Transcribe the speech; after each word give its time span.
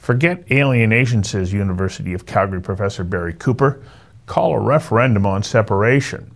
Forget 0.00 0.50
alienation, 0.50 1.22
says 1.24 1.52
University 1.52 2.14
of 2.14 2.24
Calgary 2.24 2.62
professor 2.62 3.04
Barry 3.04 3.34
Cooper. 3.34 3.82
Call 4.24 4.54
a 4.54 4.58
referendum 4.58 5.26
on 5.26 5.42
separation. 5.42 6.34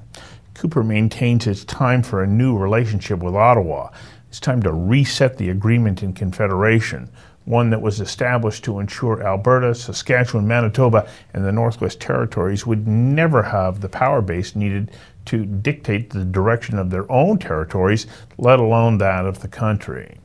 Cooper 0.52 0.82
maintains 0.84 1.46
it's 1.46 1.64
time 1.64 2.02
for 2.02 2.22
a 2.22 2.26
new 2.26 2.58
relationship 2.58 3.20
with 3.20 3.34
Ottawa. 3.34 3.88
It's 4.28 4.38
time 4.38 4.62
to 4.64 4.72
reset 4.72 5.38
the 5.38 5.48
agreement 5.48 6.02
in 6.02 6.12
Confederation, 6.12 7.08
one 7.46 7.70
that 7.70 7.80
was 7.80 8.02
established 8.02 8.64
to 8.64 8.80
ensure 8.80 9.26
Alberta, 9.26 9.74
Saskatchewan, 9.74 10.46
Manitoba, 10.46 11.08
and 11.32 11.42
the 11.42 11.50
Northwest 11.50 12.00
Territories 12.00 12.66
would 12.66 12.86
never 12.86 13.42
have 13.42 13.80
the 13.80 13.88
power 13.88 14.20
base 14.20 14.54
needed 14.54 14.90
to 15.24 15.46
dictate 15.46 16.10
the 16.10 16.26
direction 16.26 16.78
of 16.78 16.90
their 16.90 17.10
own 17.10 17.38
territories, 17.38 18.06
let 18.36 18.58
alone 18.58 18.98
that 18.98 19.24
of 19.24 19.40
the 19.40 19.48
country. 19.48 20.18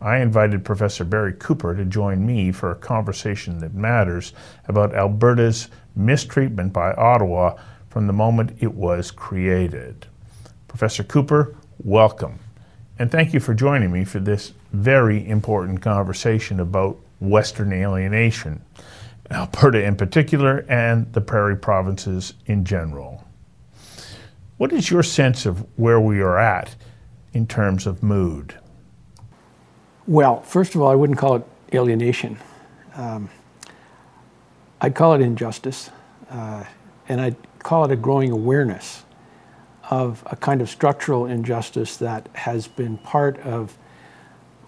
I 0.00 0.18
invited 0.18 0.64
Professor 0.64 1.04
Barry 1.04 1.32
Cooper 1.32 1.74
to 1.74 1.84
join 1.84 2.24
me 2.24 2.52
for 2.52 2.70
a 2.70 2.76
conversation 2.76 3.58
that 3.58 3.74
matters 3.74 4.32
about 4.68 4.94
Alberta's 4.94 5.68
mistreatment 5.96 6.72
by 6.72 6.92
Ottawa 6.92 7.56
from 7.90 8.06
the 8.06 8.12
moment 8.12 8.56
it 8.60 8.72
was 8.74 9.10
created. 9.10 10.06
Professor 10.68 11.02
Cooper, 11.02 11.56
welcome. 11.82 12.38
And 13.00 13.10
thank 13.10 13.34
you 13.34 13.40
for 13.40 13.54
joining 13.54 13.90
me 13.90 14.04
for 14.04 14.20
this 14.20 14.52
very 14.72 15.28
important 15.28 15.80
conversation 15.80 16.60
about 16.60 16.96
Western 17.20 17.72
alienation, 17.72 18.62
Alberta 19.32 19.82
in 19.84 19.96
particular, 19.96 20.64
and 20.68 21.12
the 21.12 21.20
prairie 21.20 21.56
provinces 21.56 22.34
in 22.46 22.64
general. 22.64 23.24
What 24.58 24.72
is 24.72 24.90
your 24.90 25.02
sense 25.02 25.44
of 25.44 25.66
where 25.76 26.00
we 26.00 26.20
are 26.20 26.38
at 26.38 26.76
in 27.32 27.46
terms 27.46 27.86
of 27.86 28.02
mood? 28.02 28.54
Well, 30.08 30.40
first 30.40 30.74
of 30.74 30.80
all, 30.80 30.88
I 30.88 30.94
wouldn't 30.94 31.18
call 31.18 31.36
it 31.36 31.44
alienation. 31.74 32.38
Um, 32.94 33.28
I'd 34.80 34.94
call 34.94 35.12
it 35.12 35.20
injustice, 35.20 35.90
uh, 36.30 36.64
and 37.10 37.20
I'd 37.20 37.36
call 37.58 37.84
it 37.84 37.90
a 37.90 37.96
growing 37.96 38.30
awareness 38.30 39.04
of 39.90 40.22
a 40.24 40.34
kind 40.34 40.62
of 40.62 40.70
structural 40.70 41.26
injustice 41.26 41.98
that 41.98 42.26
has 42.32 42.66
been 42.66 42.96
part 42.96 43.38
of 43.40 43.76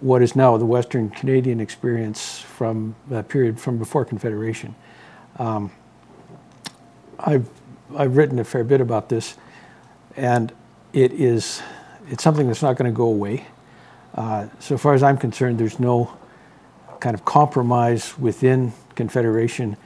what 0.00 0.20
is 0.20 0.36
now 0.36 0.58
the 0.58 0.66
Western 0.66 1.08
Canadian 1.08 1.58
experience 1.58 2.38
from 2.40 2.94
a 3.10 3.22
period 3.22 3.58
from 3.58 3.78
before 3.78 4.04
Confederation. 4.04 4.74
Um, 5.38 5.70
I've, 7.18 7.48
I've 7.96 8.14
written 8.18 8.38
a 8.40 8.44
fair 8.44 8.62
bit 8.62 8.82
about 8.82 9.08
this, 9.08 9.38
and 10.18 10.52
it 10.92 11.12
is 11.12 11.62
it's 12.10 12.22
something 12.22 12.46
that's 12.46 12.62
not 12.62 12.76
going 12.76 12.92
to 12.92 12.94
go 12.94 13.04
away. 13.04 13.46
Uh, 14.14 14.48
so 14.58 14.76
far 14.76 14.94
as 14.94 15.02
I'm 15.02 15.16
concerned, 15.16 15.58
there's 15.58 15.78
no 15.78 16.16
kind 17.00 17.14
of 17.14 17.24
compromise 17.24 18.18
within 18.18 18.72
Confederation 18.94 19.76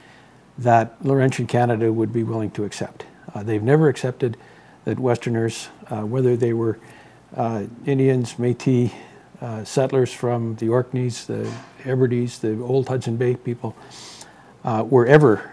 that 0.59 0.97
Laurentian 1.05 1.47
Canada 1.47 1.93
would 1.93 2.13
be 2.13 2.23
willing 2.23 2.51
to 2.53 2.65
accept. 2.65 3.05
Uh, 3.35 3.43
they've 3.43 3.63
never 3.63 3.89
accepted 3.89 4.37
that 4.85 4.99
Westerners, 4.99 5.69
uh, 5.89 6.03
whether 6.03 6.37
they 6.37 6.53
were 6.53 6.79
uh, 7.37 7.65
Indians, 7.87 8.35
Métis, 8.35 8.93
uh, 9.41 9.65
settlers 9.65 10.13
from 10.13 10.55
the 10.57 10.69
Orkneys, 10.69 11.27
the 11.27 11.51
Hebrides, 11.83 12.39
the 12.39 12.61
old 12.63 12.89
Hudson 12.89 13.17
Bay 13.17 13.35
people, 13.35 13.77
uh, 14.65 14.85
were 14.89 15.07
ever 15.07 15.53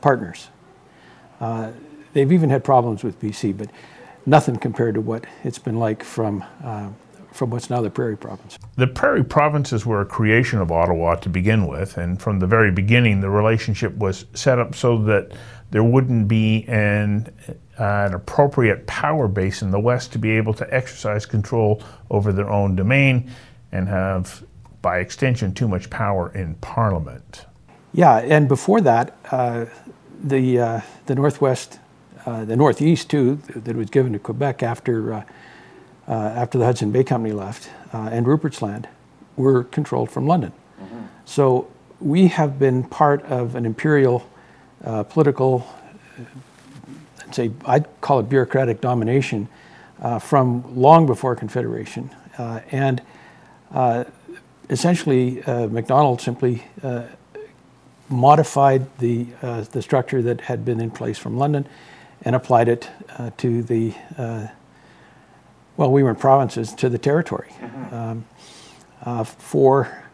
partners. 0.00 0.48
They've 2.12 2.32
even 2.32 2.50
had 2.50 2.64
problems 2.64 3.04
with 3.04 3.20
BC, 3.20 3.56
but 3.56 3.70
nothing 4.26 4.56
compared 4.56 4.94
to 4.94 5.00
what 5.00 5.26
it's 5.44 5.58
been 5.60 5.78
like 5.78 6.02
from 6.02 6.44
from 7.32 7.50
what's 7.50 7.70
now 7.70 7.80
the 7.80 7.90
Prairie 7.90 8.16
Province. 8.16 8.58
The 8.76 8.86
Prairie 8.86 9.24
Provinces 9.24 9.86
were 9.86 10.00
a 10.00 10.06
creation 10.06 10.58
of 10.60 10.70
Ottawa 10.70 11.16
to 11.16 11.28
begin 11.28 11.66
with, 11.66 11.96
and 11.96 12.20
from 12.20 12.38
the 12.38 12.46
very 12.46 12.70
beginning, 12.70 13.20
the 13.20 13.30
relationship 13.30 13.96
was 13.96 14.26
set 14.34 14.58
up 14.58 14.74
so 14.74 14.98
that 15.04 15.32
there 15.70 15.84
wouldn't 15.84 16.26
be 16.26 16.64
an, 16.66 17.32
uh, 17.78 18.06
an 18.08 18.14
appropriate 18.14 18.86
power 18.86 19.28
base 19.28 19.62
in 19.62 19.70
the 19.70 19.78
West 19.78 20.12
to 20.12 20.18
be 20.18 20.30
able 20.30 20.52
to 20.54 20.74
exercise 20.74 21.26
control 21.26 21.82
over 22.10 22.32
their 22.32 22.50
own 22.50 22.74
domain 22.74 23.30
and 23.72 23.88
have, 23.88 24.42
by 24.82 24.98
extension, 24.98 25.54
too 25.54 25.68
much 25.68 25.88
power 25.90 26.32
in 26.34 26.54
Parliament. 26.56 27.46
Yeah, 27.92 28.18
and 28.18 28.48
before 28.48 28.80
that, 28.80 29.16
uh, 29.30 29.66
the 30.22 30.60
uh, 30.60 30.80
the 31.06 31.14
Northwest, 31.14 31.78
uh, 32.26 32.44
the 32.44 32.56
Northeast 32.56 33.08
too, 33.10 33.36
that 33.54 33.74
was 33.74 33.90
given 33.90 34.12
to 34.12 34.18
Quebec 34.18 34.62
after 34.62 35.24
uh, 36.10 36.12
uh, 36.12 36.14
after 36.14 36.58
the 36.58 36.64
Hudson 36.64 36.90
Bay 36.90 37.04
Company 37.04 37.32
left, 37.32 37.70
and 37.92 38.26
Rupert's 38.26 38.60
Land, 38.60 38.88
were 39.36 39.64
controlled 39.64 40.10
from 40.10 40.26
London. 40.26 40.52
Mm-hmm. 40.82 41.00
So 41.24 41.70
we 42.00 42.28
have 42.28 42.58
been 42.58 42.82
part 42.84 43.22
of 43.24 43.54
an 43.54 43.64
imperial 43.64 44.28
uh, 44.84 45.04
political, 45.04 45.66
I'd 47.26 47.34
say, 47.34 47.50
I'd 47.64 47.86
call 48.00 48.20
it 48.20 48.28
bureaucratic 48.28 48.80
domination 48.80 49.48
uh, 50.00 50.18
from 50.18 50.76
long 50.76 51.06
before 51.06 51.36
Confederation. 51.36 52.10
Uh, 52.38 52.60
and 52.70 53.02
uh, 53.72 54.04
essentially, 54.68 55.42
uh, 55.44 55.68
Macdonald 55.68 56.20
simply 56.20 56.64
modified 58.08 58.98
the, 58.98 59.26
the 59.70 59.80
structure 59.80 60.20
that 60.22 60.40
had 60.40 60.64
been 60.64 60.80
in 60.80 60.90
place 60.90 61.18
from 61.18 61.36
London 61.36 61.68
and 62.22 62.34
applied 62.34 62.68
it 62.68 62.88
to 63.36 63.62
the, 63.62 63.94
well, 65.80 65.90
we 65.90 66.02
were 66.02 66.10
in 66.10 66.16
provinces, 66.16 66.74
to 66.74 66.88
the 66.88 66.98
territory 66.98 67.48
mm-hmm. 67.58 69.08
um, 69.08 69.24
for 69.24 70.04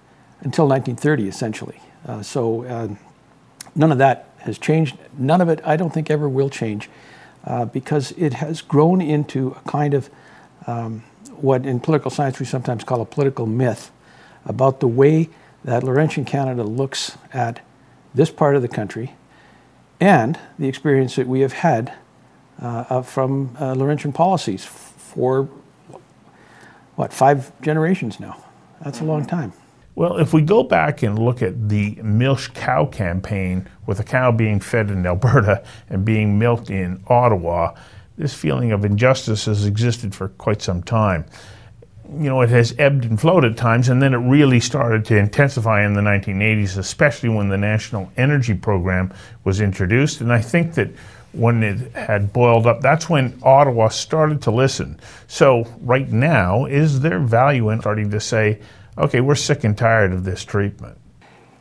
until 0.41 0.69
1930, 0.69 1.29
essentially. 1.29 1.81
so 2.23 2.97
none 3.75 3.93
of 3.93 3.99
that 3.99 4.31
has 4.39 4.59
changed. 4.59 4.97
None 5.19 5.41
of 5.41 5.49
it, 5.49 5.61
I 5.65 5.77
don't 5.77 5.93
think, 5.93 6.11
ever 6.11 6.29
will 6.29 6.49
change 6.49 6.89
uh, 7.45 7.65
because 7.65 8.13
it 8.13 8.35
has 8.35 8.63
grown 8.63 9.01
into 9.01 9.51
a 9.51 9.69
kind 9.69 9.95
of 9.95 10.09
um, 10.67 11.01
what 11.37 11.67
in 11.67 11.81
political 11.81 12.11
science 12.11 12.41
we 12.41 12.47
sometimes 12.47 12.85
call 12.85 13.01
a 13.01 13.05
political 13.05 13.47
myth 13.47 13.91
about 14.45 14.81
the 14.81 14.89
way 14.89 15.29
that 15.65 15.83
Laurentian 15.83 16.25
Canada 16.25 16.63
looks 16.63 17.19
at 17.33 17.61
this 18.15 18.31
part 18.31 18.57
of 18.57 18.63
the 18.63 18.69
country 18.69 19.15
and 20.01 20.39
the 20.59 20.69
experience 20.69 21.17
that 21.17 21.27
we 21.27 21.41
have 21.41 21.53
had 21.53 21.93
uh, 22.61 23.03
from 23.03 23.57
uh, 23.61 23.75
Laurentian 23.75 24.13
policies 24.13 24.65
for 25.17 25.49
what, 26.97 27.13
five 27.13 27.51
generations 27.63 28.21
now. 28.21 28.45
That's 28.83 29.01
a 29.01 29.05
long 29.05 29.23
mm-hmm. 29.23 29.31
time. 29.31 29.53
Well, 29.95 30.19
if 30.19 30.35
we 30.35 30.43
go 30.43 30.63
back 30.63 31.03
and 31.03 31.19
look 31.19 31.41
at 31.41 31.71
the 31.71 31.95
Milch 32.03 32.53
Cow 32.53 32.85
campaign, 32.85 33.67
with 33.87 33.99
a 33.99 34.05
cow 34.05 34.31
being 34.31 34.61
fed 34.61 34.91
in 34.91 35.07
Alberta 35.07 35.65
and 35.89 36.05
being 36.05 36.39
milked 36.39 36.71
in 36.71 37.03
Ottawa, 37.07 37.75
this 38.19 38.35
feeling 38.35 38.73
of 38.73 38.85
injustice 38.85 39.47
has 39.47 39.65
existed 39.65 40.15
for 40.15 40.29
quite 40.29 40.61
some 40.61 40.83
time. 40.83 41.25
You 42.09 42.29
know, 42.29 42.41
it 42.43 42.51
has 42.51 42.75
ebbed 42.79 43.05
and 43.05 43.21
flowed 43.21 43.45
at 43.45 43.57
times, 43.57 43.89
and 43.89 44.01
then 44.01 44.15
it 44.15 44.19
really 44.19 44.61
started 44.61 45.05
to 45.07 45.17
intensify 45.17 45.85
in 45.85 45.95
the 45.95 46.03
1980s, 46.03 46.79
especially 46.79 47.31
when 47.31 47.49
the 47.49 47.59
National 47.59 48.13
Energy 48.17 48.55
Program 48.55 49.13
was 49.45 49.61
introduced. 49.61 50.21
And 50.21 50.33
I 50.33 50.41
think 50.41 50.75
that 50.75 50.91
when 51.37 51.63
it 51.63 51.93
had 51.95 52.33
boiled 52.33 52.67
up, 52.67 52.81
that's 52.81 53.09
when 53.09 53.39
Ottawa 53.43 53.89
started 53.89 54.43
to 54.43 54.51
listen. 54.51 54.99
So, 55.27 55.67
right 55.81 56.11
now, 56.11 56.65
is 56.65 57.01
there 57.01 57.19
value 57.19 57.71
in 57.71 57.81
starting 57.81 58.11
to 58.11 58.21
say, 58.21 58.61
okay, 58.99 59.21
we're 59.21 59.35
sick 59.35 59.65
and 59.65 59.77
tired 59.77 60.13
of 60.13 60.25
this 60.25 60.45
treatment. 60.45 60.99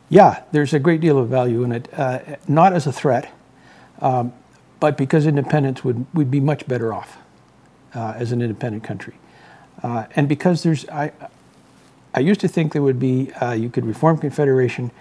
Yeah, 0.08 0.42
there's 0.52 0.72
a 0.72 0.78
great 0.78 1.00
deal 1.00 1.18
of 1.18 1.28
value 1.28 1.64
in 1.64 1.72
it, 1.72 1.88
uh, 1.92 2.20
not 2.46 2.72
as 2.72 2.86
a 2.86 2.92
threat, 2.92 3.32
um, 4.00 4.32
but 4.78 4.96
because 4.96 5.26
independence 5.26 5.82
would 5.82 6.06
would 6.14 6.30
be 6.30 6.40
much 6.40 6.66
better 6.68 6.92
off 6.92 7.18
uh, 7.94 8.14
as 8.16 8.30
an 8.32 8.40
independent 8.40 8.84
country, 8.84 9.14
uh, 9.82 10.04
and 10.14 10.28
because 10.28 10.62
there's 10.62 10.88
I, 10.88 11.12
I 12.14 12.20
used 12.20 12.40
to 12.40 12.48
think 12.48 12.72
there 12.72 12.82
would 12.82 13.00
be 13.00 13.32
uh, 13.32 13.52
you 13.52 13.68
could 13.68 13.84
reform 13.84 14.18
Confederation, 14.18 14.92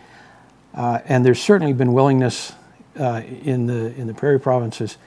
uh, 0.73 0.99
and 1.05 1.23
there's 1.23 1.41
certainly 1.41 1.73
been 1.73 1.93
willingness 1.93 2.53
uh, 2.99 3.21
in 3.43 3.67
the 3.67 3.93
in 3.95 4.07
the 4.07 4.13
prairie 4.13 4.39
provinces. 4.39 4.97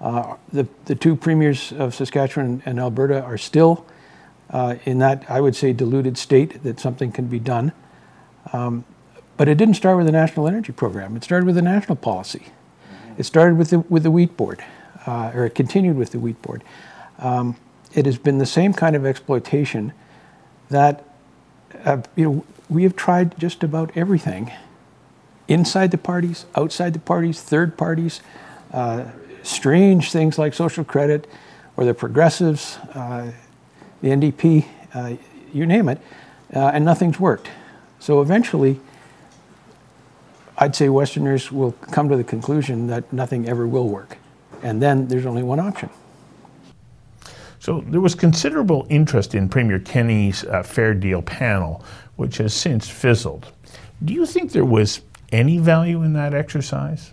the 0.00 0.66
the 0.84 0.94
two 0.94 1.16
premiers 1.16 1.72
of 1.72 1.94
Saskatchewan 1.94 2.62
and 2.66 2.78
Alberta 2.78 3.22
are 3.22 3.38
still 3.38 3.86
uh, 4.50 4.76
in 4.84 4.98
that, 4.98 5.24
I 5.28 5.40
would 5.40 5.56
say, 5.56 5.72
diluted 5.72 6.16
state 6.16 6.62
that 6.62 6.78
something 6.78 7.12
can 7.12 7.26
be 7.26 7.38
done. 7.38 7.72
Um, 8.52 8.84
but 9.36 9.48
it 9.48 9.58
didn't 9.58 9.74
start 9.74 9.96
with 9.96 10.06
the 10.06 10.12
National 10.12 10.46
Energy 10.46 10.72
Program. 10.72 11.16
It 11.16 11.24
started 11.24 11.46
with 11.46 11.56
the 11.56 11.62
national 11.62 11.96
policy. 11.96 12.46
It 13.18 13.24
started 13.24 13.58
with 13.58 13.70
the, 13.70 13.80
with 13.80 14.02
the 14.02 14.10
Wheat 14.10 14.36
Board, 14.36 14.64
uh, 15.06 15.32
or 15.34 15.46
it 15.46 15.54
continued 15.54 15.96
with 15.96 16.12
the 16.12 16.18
Wheat 16.18 16.40
Board. 16.42 16.62
Um, 17.18 17.56
it 17.94 18.06
has 18.06 18.18
been 18.18 18.38
the 18.38 18.46
same 18.46 18.72
kind 18.72 18.94
of 18.94 19.04
exploitation 19.04 19.92
that 20.68 21.04
uh, 21.84 22.02
you 22.14 22.24
know, 22.24 22.44
we 22.68 22.82
have 22.82 22.96
tried 22.96 23.38
just 23.38 23.62
about 23.62 23.90
everything 23.96 24.52
inside 25.48 25.90
the 25.90 25.98
parties, 25.98 26.46
outside 26.54 26.92
the 26.92 26.98
parties, 26.98 27.40
third 27.40 27.76
parties, 27.76 28.20
uh, 28.72 29.04
strange 29.42 30.10
things 30.10 30.38
like 30.38 30.54
social 30.54 30.84
credit 30.84 31.26
or 31.76 31.84
the 31.84 31.94
progressives. 31.94 32.76
Uh, 32.94 33.30
the 34.02 34.08
NDP, 34.08 34.66
uh, 34.94 35.14
you 35.52 35.66
name 35.66 35.88
it, 35.88 35.98
uh, 36.54 36.70
and 36.74 36.84
nothing's 36.84 37.18
worked. 37.18 37.48
So 37.98 38.20
eventually, 38.20 38.80
I'd 40.58 40.74
say 40.74 40.88
Westerners 40.88 41.50
will 41.50 41.72
come 41.72 42.08
to 42.08 42.16
the 42.16 42.24
conclusion 42.24 42.86
that 42.88 43.12
nothing 43.12 43.48
ever 43.48 43.66
will 43.66 43.88
work. 43.88 44.18
And 44.62 44.82
then 44.82 45.08
there's 45.08 45.26
only 45.26 45.42
one 45.42 45.60
option. 45.60 45.90
So 47.58 47.80
there 47.88 48.00
was 48.00 48.14
considerable 48.14 48.86
interest 48.88 49.34
in 49.34 49.48
Premier 49.48 49.80
Kenney's 49.80 50.44
uh, 50.44 50.62
Fair 50.62 50.94
Deal 50.94 51.20
panel, 51.20 51.84
which 52.16 52.38
has 52.38 52.54
since 52.54 52.88
fizzled. 52.88 53.52
Do 54.04 54.14
you 54.14 54.24
think 54.24 54.52
there 54.52 54.64
was 54.64 55.00
any 55.32 55.58
value 55.58 56.02
in 56.02 56.12
that 56.14 56.34
exercise? 56.34 57.12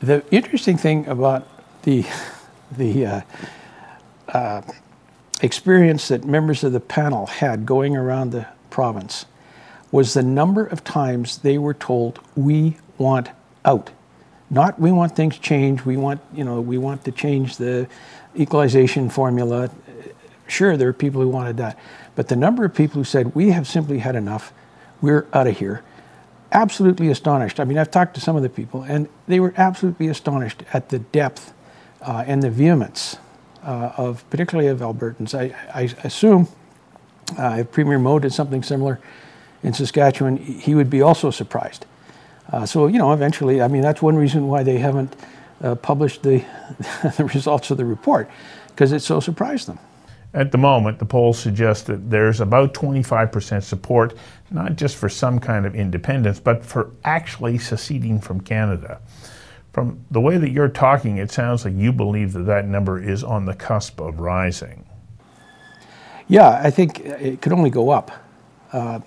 The 0.00 0.24
interesting 0.30 0.76
thing 0.76 1.06
about 1.06 1.48
the 1.82 2.04
the 2.76 3.06
uh, 3.06 3.20
uh, 4.28 4.62
experience 5.40 6.08
that 6.08 6.24
members 6.24 6.64
of 6.64 6.72
the 6.72 6.80
panel 6.80 7.26
had 7.26 7.64
going 7.66 7.96
around 7.96 8.30
the 8.32 8.46
province 8.70 9.26
was 9.92 10.14
the 10.14 10.22
number 10.22 10.66
of 10.66 10.82
times 10.84 11.38
they 11.38 11.58
were 11.58 11.74
told, 11.74 12.20
"We 12.34 12.76
want 12.98 13.30
out," 13.64 13.90
not 14.50 14.78
"We 14.78 14.92
want 14.92 15.16
things 15.16 15.38
changed." 15.38 15.84
We 15.84 15.96
want 15.96 16.20
you 16.34 16.44
know 16.44 16.60
we 16.60 16.78
want 16.78 17.04
to 17.04 17.12
change 17.12 17.56
the 17.56 17.86
equalization 18.36 19.08
formula. 19.08 19.70
Sure, 20.48 20.76
there 20.76 20.88
are 20.88 20.92
people 20.92 21.20
who 21.20 21.28
wanted 21.28 21.56
that, 21.56 21.78
but 22.14 22.28
the 22.28 22.36
number 22.36 22.64
of 22.64 22.74
people 22.74 23.00
who 23.00 23.04
said, 23.04 23.34
"We 23.34 23.50
have 23.50 23.66
simply 23.66 23.98
had 23.98 24.16
enough. 24.16 24.52
We're 25.00 25.26
out 25.32 25.46
of 25.46 25.58
here." 25.58 25.82
Absolutely 26.52 27.08
astonished. 27.08 27.60
I 27.60 27.64
mean, 27.64 27.78
I've 27.78 27.90
talked 27.90 28.14
to 28.14 28.20
some 28.20 28.36
of 28.36 28.42
the 28.42 28.48
people, 28.48 28.82
and 28.82 29.08
they 29.26 29.40
were 29.40 29.54
absolutely 29.56 30.08
astonished 30.08 30.62
at 30.72 30.88
the 30.88 30.98
depth 30.98 31.52
uh, 32.02 32.24
and 32.26 32.42
the 32.42 32.50
vehemence 32.50 33.16
uh, 33.64 33.92
of, 33.96 34.28
particularly 34.30 34.68
of 34.68 34.80
Albertans. 34.80 35.34
I, 35.34 35.54
I 35.74 35.82
assume 36.04 36.48
uh, 37.38 37.58
if 37.60 37.72
Premier 37.72 37.98
Moe 37.98 38.18
did 38.18 38.32
something 38.32 38.62
similar 38.62 39.00
in 39.62 39.72
Saskatchewan, 39.72 40.36
he 40.36 40.74
would 40.74 40.90
be 40.90 41.02
also 41.02 41.30
surprised. 41.30 41.86
Uh, 42.52 42.64
so, 42.64 42.86
you 42.86 42.98
know, 42.98 43.12
eventually, 43.12 43.60
I 43.60 43.68
mean, 43.68 43.82
that's 43.82 44.00
one 44.00 44.16
reason 44.16 44.46
why 44.46 44.62
they 44.62 44.78
haven't 44.78 45.16
uh, 45.62 45.74
published 45.74 46.22
the, 46.22 46.44
the 47.16 47.28
results 47.34 47.70
of 47.70 47.76
the 47.76 47.84
report, 47.84 48.30
because 48.68 48.92
it 48.92 49.00
so 49.00 49.18
surprised 49.18 49.66
them. 49.66 49.78
At 50.36 50.52
the 50.52 50.58
moment, 50.58 50.98
the 50.98 51.06
polls 51.06 51.38
suggest 51.38 51.86
that 51.86 52.10
there's 52.10 52.42
about 52.42 52.74
25% 52.74 53.62
support, 53.62 54.14
not 54.50 54.76
just 54.76 54.96
for 54.96 55.08
some 55.08 55.38
kind 55.38 55.64
of 55.64 55.74
independence, 55.74 56.38
but 56.38 56.62
for 56.62 56.90
actually 57.04 57.56
seceding 57.56 58.20
from 58.20 58.42
Canada. 58.42 59.00
From 59.72 60.04
the 60.10 60.20
way 60.20 60.36
that 60.36 60.50
you're 60.50 60.68
talking, 60.68 61.16
it 61.16 61.30
sounds 61.30 61.64
like 61.64 61.72
you 61.74 61.90
believe 61.90 62.34
that 62.34 62.42
that 62.42 62.66
number 62.66 63.02
is 63.02 63.24
on 63.24 63.46
the 63.46 63.54
cusp 63.54 63.98
of 63.98 64.20
rising. 64.20 64.84
Yeah, 66.28 66.60
I 66.62 66.70
think 66.70 67.00
it 67.00 67.40
could 67.40 67.54
only 67.54 67.70
go 67.70 67.88
up. 67.88 68.10
Uh, 68.74 69.00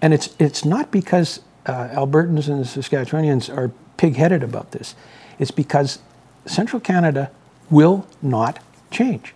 and 0.00 0.14
it's, 0.14 0.36
it's 0.38 0.64
not 0.64 0.92
because 0.92 1.40
uh, 1.66 1.88
Albertans 1.88 2.48
and 2.48 2.64
Saskatchewanians 2.64 3.54
are 3.54 3.72
pig 3.96 4.14
headed 4.14 4.44
about 4.44 4.70
this, 4.70 4.94
it's 5.40 5.50
because 5.50 5.98
Central 6.46 6.78
Canada 6.78 7.32
will 7.70 8.06
not 8.22 8.60
change. 8.92 9.34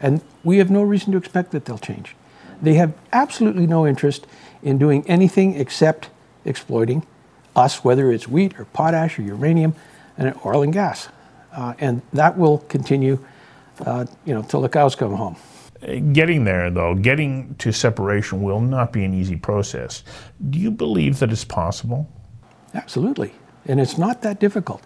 And 0.00 0.20
we 0.44 0.58
have 0.58 0.70
no 0.70 0.82
reason 0.82 1.12
to 1.12 1.18
expect 1.18 1.50
that 1.52 1.64
they'll 1.64 1.78
change. 1.78 2.14
They 2.60 2.74
have 2.74 2.94
absolutely 3.12 3.66
no 3.66 3.86
interest 3.86 4.26
in 4.62 4.78
doing 4.78 5.06
anything 5.06 5.54
except 5.54 6.10
exploiting 6.44 7.06
us, 7.54 7.84
whether 7.84 8.12
it's 8.12 8.28
wheat 8.28 8.58
or 8.58 8.64
potash 8.66 9.18
or 9.18 9.22
uranium 9.22 9.74
and 10.18 10.34
oil 10.44 10.62
and 10.62 10.72
gas. 10.72 11.08
Uh, 11.52 11.74
and 11.78 12.02
that 12.12 12.36
will 12.36 12.58
continue, 12.58 13.18
uh, 13.84 14.04
you 14.24 14.34
know, 14.34 14.42
till 14.42 14.60
the 14.60 14.68
cows 14.68 14.94
come 14.94 15.14
home. 15.14 15.36
Getting 16.12 16.44
there, 16.44 16.70
though, 16.70 16.94
getting 16.94 17.54
to 17.56 17.72
separation 17.72 18.42
will 18.42 18.60
not 18.60 18.92
be 18.92 19.04
an 19.04 19.12
easy 19.12 19.36
process. 19.36 20.04
Do 20.50 20.58
you 20.58 20.70
believe 20.70 21.18
that 21.18 21.30
it's 21.30 21.44
possible? 21.44 22.10
Absolutely. 22.74 23.32
And 23.66 23.80
it's 23.80 23.98
not 23.98 24.22
that 24.22 24.40
difficult. 24.40 24.82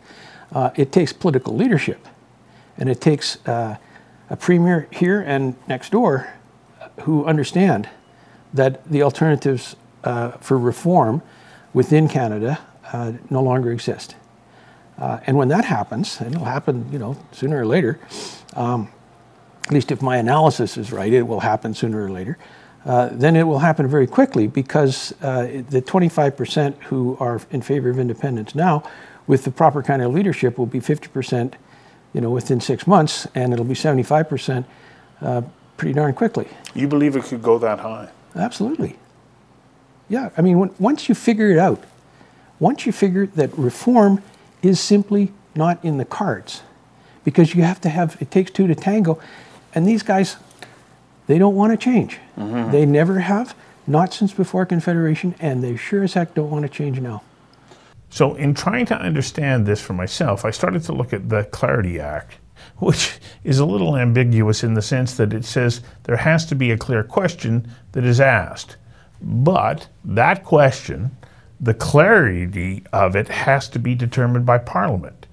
Uh, 0.53 0.71
it 0.75 0.91
takes 0.91 1.13
political 1.13 1.55
leadership, 1.55 2.07
and 2.77 2.89
it 2.89 3.01
takes 3.01 3.39
uh, 3.47 3.77
a 4.31 4.37
premier 4.37 4.89
here 4.91 5.21
and 5.21 5.57
next 5.69 5.91
door 5.91 6.33
who 7.03 7.25
understand 7.25 7.89
that 8.55 8.89
the 8.89 9.03
alternatives 9.03 9.77
uh, 10.05 10.31
for 10.33 10.57
reform 10.57 11.21
within 11.75 12.09
Canada 12.09 12.59
uh, 12.93 13.13
no 13.29 13.43
longer 13.43 13.73
exist. 13.73 14.15
Uh, 14.99 15.19
and 15.27 15.37
when 15.37 15.49
that 15.49 15.65
happens, 15.65 16.21
and 16.21 16.35
it'll 16.35 16.47
happen, 16.47 16.91
you 16.93 16.99
know, 16.99 17.17
sooner 17.33 17.61
or 17.61 17.67
later, 17.67 17.99
um, 18.55 18.89
at 19.65 19.73
least 19.73 19.91
if 19.91 20.03
my 20.03 20.17
analysis 20.17 20.77
is 20.77 20.93
right, 20.93 21.13
it 21.13 21.23
will 21.23 21.41
happen 21.41 21.75
sooner 21.75 22.05
or 22.05 22.11
later. 22.11 22.39
Uh, 22.85 23.09
then 23.13 23.37
it 23.37 23.43
will 23.45 23.59
happen 23.59 23.87
very 23.87 24.07
quickly 24.07 24.47
because 24.47 25.13
uh, 25.23 25.63
the 25.69 25.83
25% 25.83 26.75
who 26.85 27.17
are 27.21 27.41
in 27.51 27.61
favor 27.61 27.91
of 27.91 27.99
independence 27.99 28.55
now, 28.55 28.83
with 29.27 29.45
the 29.45 29.51
proper 29.51 29.83
kind 29.83 30.03
of 30.03 30.13
leadership, 30.13 30.59
will 30.59 30.67
be 30.67 30.81
50% 30.81 31.55
you 32.13 32.21
know, 32.21 32.31
within 32.31 32.61
six 32.61 32.87
months, 32.87 33.27
and 33.35 33.53
it'll 33.53 33.65
be 33.65 33.75
75% 33.75 34.65
uh, 35.23 35.43
pretty 35.77 35.95
darn 35.95 36.13
quickly. 36.15 36.49
You 36.75 36.89
believe 36.89 37.17
it 37.17 37.25
could 37.25 37.43
go 37.43 37.59
that 37.59 37.81
high? 37.81 38.09
Absolutely. 38.35 38.97
Yeah, 40.09 40.31
I 40.37 40.43
mean, 40.43 40.59
when, 40.59 40.75
once 40.79 41.09
you 41.09 41.15
figure 41.15 41.51
it 41.51 41.59
out, 41.59 41.83
once 42.59 42.85
you 42.85 42.93
figure 42.93 43.27
that 43.27 43.57
reform 43.57 44.23
is 44.63 44.81
simply 44.81 45.33
not 45.55 45.83
in 45.85 45.99
the 45.99 46.05
cards, 46.05 46.63
because 47.25 47.55
you 47.55 47.63
have 47.63 47.81
to 47.83 47.89
have, 47.89 48.17
it 48.21 48.31
takes 48.31 48.51
two 48.51 48.67
to 48.67 48.75
tango, 48.75 49.21
and 49.75 49.87
these 49.87 50.03
guys, 50.03 50.37
they 51.27 51.39
don't 51.39 51.55
want 51.55 51.73
to 51.73 51.77
change. 51.77 52.19
Mm-hmm. 52.37 52.73
They 52.73 52.85
never 52.87 53.21
have, 53.21 53.55
not 53.87 54.13
since 54.13 54.33
before 54.33 54.67
Confederation, 54.67 55.35
and 55.39 55.63
they 55.63 55.77
sure 55.77 56.03
as 56.03 56.15
heck 56.15 56.35
don't 56.35 56.51
want 56.51 56.65
to 56.65 56.69
change 56.69 57.01
now. 57.01 57.23
So, 58.13 58.35
in 58.35 58.55
trying 58.55 58.87
to 58.87 58.99
understand 58.99 59.67
this 59.67 59.81
for 59.81 59.93
myself, 59.93 60.45
I 60.45 60.51
started 60.51 60.83
to 60.85 60.93
look 60.93 61.13
at 61.13 61.29
the 61.29 61.45
Clarity 61.45 62.01
Act, 62.01 62.39
which 62.79 63.19
is 63.45 63.61
a 63.61 63.65
little 63.65 63.97
ambiguous 63.97 64.65
in 64.65 64.75
the 64.75 64.83
sense 64.83 65.15
that 65.15 65.33
it 65.33 65.45
says 65.45 65.81
there 66.03 66.17
has 66.17 66.45
to 66.47 66.57
be 66.57 66.73
a 66.73 66.77
clear 66.77 67.05
question 67.05 67.73
that 67.93 68.05
is 68.05 68.21
asked. 68.21 68.77
But 69.23 69.87
that 70.05 70.45
question, 70.45 71.17
the 71.61 71.75
clarity 71.75 72.83
of 72.93 73.15
it, 73.15 73.29
has 73.29 73.69
to 73.69 73.79
be 73.79 73.95
determined 73.95 74.45
by 74.45 74.59
Parliament. 74.59 75.27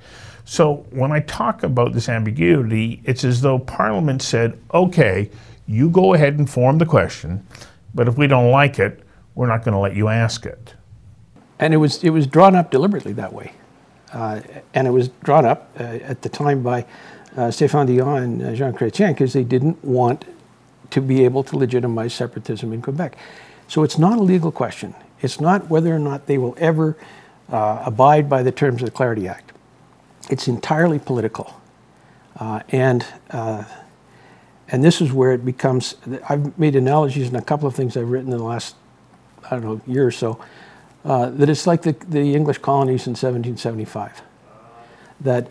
So, 0.45 0.85
when 0.91 1.11
I 1.11 1.21
talk 1.21 1.63
about 1.63 1.93
this 1.93 2.07
ambiguity, 2.07 3.01
it's 3.05 3.23
as 3.23 3.41
though 3.41 3.57
Parliament 3.57 4.21
said, 4.21 4.61
okay, 4.71 5.31
you 5.65 5.89
go 5.89 6.13
ahead 6.13 6.37
and 6.37 6.47
form 6.47 6.77
the 6.77 6.85
question, 6.85 7.45
but 7.95 8.07
if 8.07 8.19
we 8.19 8.27
don't 8.27 8.51
like 8.51 8.77
it, 8.77 9.03
we're 9.33 9.47
not 9.47 9.63
going 9.63 9.73
to 9.73 9.79
let 9.79 9.95
you 9.95 10.09
ask 10.09 10.45
it 10.45 10.75
and 11.59 11.73
it 11.73 11.77
was 11.77 12.03
it 12.03 12.11
was 12.11 12.27
drawn 12.27 12.55
up 12.55 12.71
deliberately 12.71 13.13
that 13.13 13.33
way, 13.33 13.53
uh, 14.13 14.41
and 14.73 14.87
it 14.87 14.91
was 14.91 15.09
drawn 15.23 15.45
up 15.45 15.71
uh, 15.79 15.83
at 15.83 16.21
the 16.21 16.29
time 16.29 16.63
by 16.63 16.85
uh, 17.35 17.49
Stéphane 17.49 17.87
Dion 17.87 18.23
and 18.23 18.43
uh, 18.43 18.55
Jean 18.55 18.73
Chrétien 18.73 19.09
because 19.09 19.33
they 19.33 19.43
didn't 19.43 19.83
want 19.83 20.25
to 20.91 21.01
be 21.01 21.25
able 21.25 21.43
to 21.43 21.57
legitimize 21.57 22.13
separatism 22.13 22.73
in 22.73 22.81
Quebec. 22.81 23.17
So 23.67 23.83
it's 23.83 23.97
not 23.97 24.17
a 24.17 24.21
legal 24.21 24.51
question. 24.51 24.95
It's 25.21 25.41
not 25.41 25.69
whether 25.69 25.93
or 25.95 25.99
not 25.99 26.27
they 26.27 26.37
will 26.37 26.55
ever 26.57 26.97
uh, 27.51 27.83
abide 27.85 28.29
by 28.29 28.43
the 28.43 28.51
terms 28.51 28.81
of 28.81 28.87
the 28.87 28.91
Clarity 28.91 29.27
Act. 29.27 29.51
It's 30.29 30.47
entirely 30.47 30.99
political, 30.99 31.59
uh, 32.39 32.61
and. 32.69 33.05
and 34.69 34.83
this 34.83 35.01
is 35.01 35.13
where 35.13 35.33
it 35.33 35.45
becomes. 35.45 35.95
I've 36.29 36.57
made 36.59 36.75
analogies 36.75 37.29
in 37.29 37.35
a 37.35 37.41
couple 37.41 37.67
of 37.67 37.75
things 37.75 37.95
I've 37.95 38.09
written 38.09 38.31
in 38.31 38.37
the 38.37 38.43
last, 38.43 38.75
I 39.45 39.51
don't 39.51 39.63
know, 39.63 39.81
year 39.87 40.05
or 40.05 40.11
so, 40.11 40.39
uh, 41.07 41.29
that 41.29 41.49
it's 41.49 41.65
like 41.65 41.83
the, 41.83 41.93
the 42.09 42.35
English 42.35 42.57
colonies 42.57 43.07
in 43.07 43.11
1775. 43.11 44.21
That, 45.21 45.47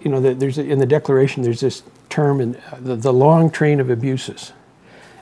you 0.00 0.10
know, 0.10 0.20
that 0.20 0.38
there's 0.38 0.58
a, 0.58 0.62
in 0.62 0.78
the 0.78 0.86
Declaration, 0.86 1.42
there's 1.42 1.60
this 1.60 1.82
term 2.10 2.38
in 2.38 2.56
uh, 2.56 2.76
the, 2.80 2.96
the 2.96 3.12
long 3.12 3.50
train 3.50 3.80
of 3.80 3.88
abuses. 3.88 4.52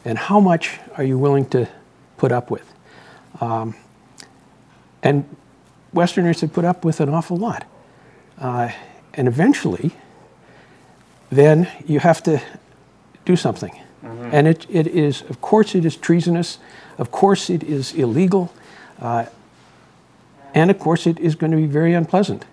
And 0.05 0.19
how 0.19 0.41
much 0.41 0.81
are 0.97 1.05
you 1.05 1.17
willing 1.17 1.49
to 1.51 1.69
put 2.17 2.33
up 2.33 2.51
with? 2.51 2.75
Um, 3.41 3.77
and 5.01 5.25
Westerners 5.93 6.41
have 6.41 6.53
put 6.53 6.65
up 6.65 6.85
with 6.85 7.01
an 7.01 7.09
awful 7.09 7.37
lot. 7.37 7.65
Uh, 8.39 8.71
and 9.15 9.29
eventually, 9.29 9.93
then 11.31 11.71
you 11.87 12.01
have 12.01 12.21
to 12.25 12.43
do 13.25 13.37
something. 13.37 13.81
Mm-hmm. 14.05 14.31
And 14.33 14.49
it, 14.49 14.67
it 14.69 14.89
is, 14.89 15.23
of 15.31 15.41
course, 15.41 15.77
it 15.77 15.85
is 15.85 15.97
treasonous. 15.97 16.59
Of 16.99 17.13
course, 17.13 17.49
it 17.49 17.63
is 17.63 17.95
illegal. 17.95 18.53
Uh, 19.01 19.27
and 20.55 20.71
of 20.71 20.79
course, 20.79 21.07
it 21.07 21.19
is 21.19 21.35
going 21.35 21.51
to 21.51 21.57
be 21.57 21.67
very 21.67 21.95
unpleasant. 21.95 22.45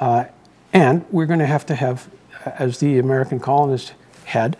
Uh, 0.00 0.24
and 0.72 1.04
we're 1.10 1.26
going 1.26 1.40
to 1.40 1.46
have 1.46 1.66
to 1.66 1.74
have, 1.74 2.08
as 2.44 2.78
the 2.78 2.98
American 2.98 3.40
colonists 3.40 3.92
had, 4.24 4.56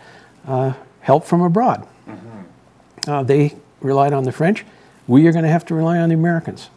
uh, 0.47 0.73
help 1.01 1.25
from 1.25 1.41
abroad. 1.41 1.87
Mm-hmm. 2.07 3.09
Uh, 3.09 3.23
they 3.23 3.55
relied 3.81 4.13
on 4.13 4.23
the 4.23 4.31
French. 4.31 4.65
We 5.07 5.27
are 5.27 5.31
going 5.31 5.43
to 5.43 5.51
have 5.51 5.65
to 5.65 5.75
rely 5.75 5.99
on 5.99 6.09
the 6.09 6.15
Americans. 6.15 6.69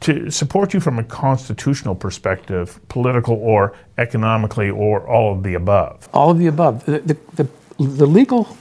To 0.00 0.30
support 0.30 0.72
you 0.72 0.80
from 0.80 0.98
a 0.98 1.04
constitutional 1.04 1.94
perspective, 1.94 2.80
political 2.88 3.34
or 3.36 3.74
economically, 3.98 4.70
or 4.70 5.06
all 5.06 5.34
of 5.34 5.42
the 5.42 5.54
above? 5.54 6.08
All 6.14 6.30
of 6.30 6.38
the 6.38 6.46
above. 6.46 6.86
The, 6.86 7.00
the, 7.00 7.16
the, 7.34 7.48
the 7.78 8.06
legal 8.06 8.56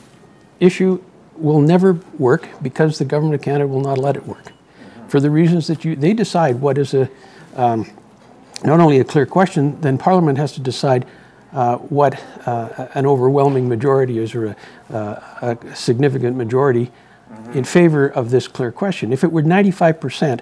issue 0.59 1.01
will 1.35 1.61
never 1.61 1.93
work 2.17 2.49
because 2.61 2.97
the 2.97 3.05
government 3.05 3.35
of 3.35 3.41
Canada 3.41 3.67
will 3.67 3.81
not 3.81 3.97
let 3.97 4.17
it 4.17 4.25
work 4.27 4.51
for 5.11 5.19
the 5.19 5.29
reasons 5.29 5.67
that 5.67 5.83
you, 5.83 5.93
they 5.93 6.13
decide 6.13 6.61
what 6.61 6.77
is 6.77 6.93
a, 6.93 7.09
um, 7.57 7.85
not 8.63 8.79
only 8.79 8.97
a 9.01 9.03
clear 9.03 9.25
question, 9.25 9.79
then 9.81 9.97
Parliament 9.97 10.37
has 10.37 10.53
to 10.53 10.61
decide 10.61 11.05
uh, 11.51 11.75
what 11.75 12.17
uh, 12.47 12.87
an 12.93 13.05
overwhelming 13.05 13.67
majority 13.67 14.19
is 14.19 14.33
or 14.33 14.45
a, 14.45 14.95
uh, 14.95 15.55
a 15.63 15.75
significant 15.75 16.37
majority 16.37 16.85
mm-hmm. 17.29 17.57
in 17.57 17.65
favor 17.65 18.07
of 18.07 18.29
this 18.29 18.47
clear 18.47 18.71
question. 18.71 19.11
If 19.11 19.25
it 19.25 19.33
were 19.33 19.43
95% 19.43 20.39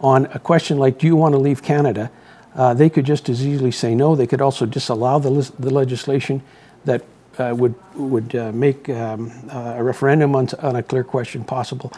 on 0.00 0.26
a 0.34 0.40
question 0.40 0.78
like, 0.78 0.98
do 0.98 1.06
you 1.06 1.14
want 1.14 1.34
to 1.34 1.38
leave 1.38 1.62
Canada? 1.62 2.10
Uh, 2.56 2.74
they 2.74 2.90
could 2.90 3.06
just 3.06 3.28
as 3.28 3.46
easily 3.46 3.70
say 3.70 3.94
no. 3.94 4.16
They 4.16 4.26
could 4.26 4.40
also 4.40 4.66
disallow 4.66 5.20
the, 5.20 5.52
the 5.60 5.70
legislation 5.70 6.42
that 6.86 7.04
uh, 7.38 7.54
would, 7.56 7.76
would 7.94 8.34
uh, 8.34 8.50
make 8.50 8.88
um, 8.88 9.30
a 9.52 9.80
referendum 9.80 10.34
on, 10.34 10.48
on, 10.58 10.74
a 10.74 10.82
clear 10.82 11.04
question 11.04 11.44
possible. 11.44 11.92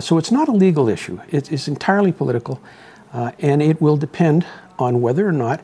So 0.00 0.18
it's 0.18 0.30
not 0.30 0.48
a 0.48 0.52
legal 0.52 0.88
issue, 0.88 1.20
it, 1.28 1.50
it's 1.52 1.68
entirely 1.68 2.12
political, 2.12 2.60
and 3.12 3.62
it 3.62 3.80
will 3.80 3.96
depend 3.96 4.46
on 4.78 5.00
whether 5.00 5.26
or 5.26 5.32
not 5.32 5.60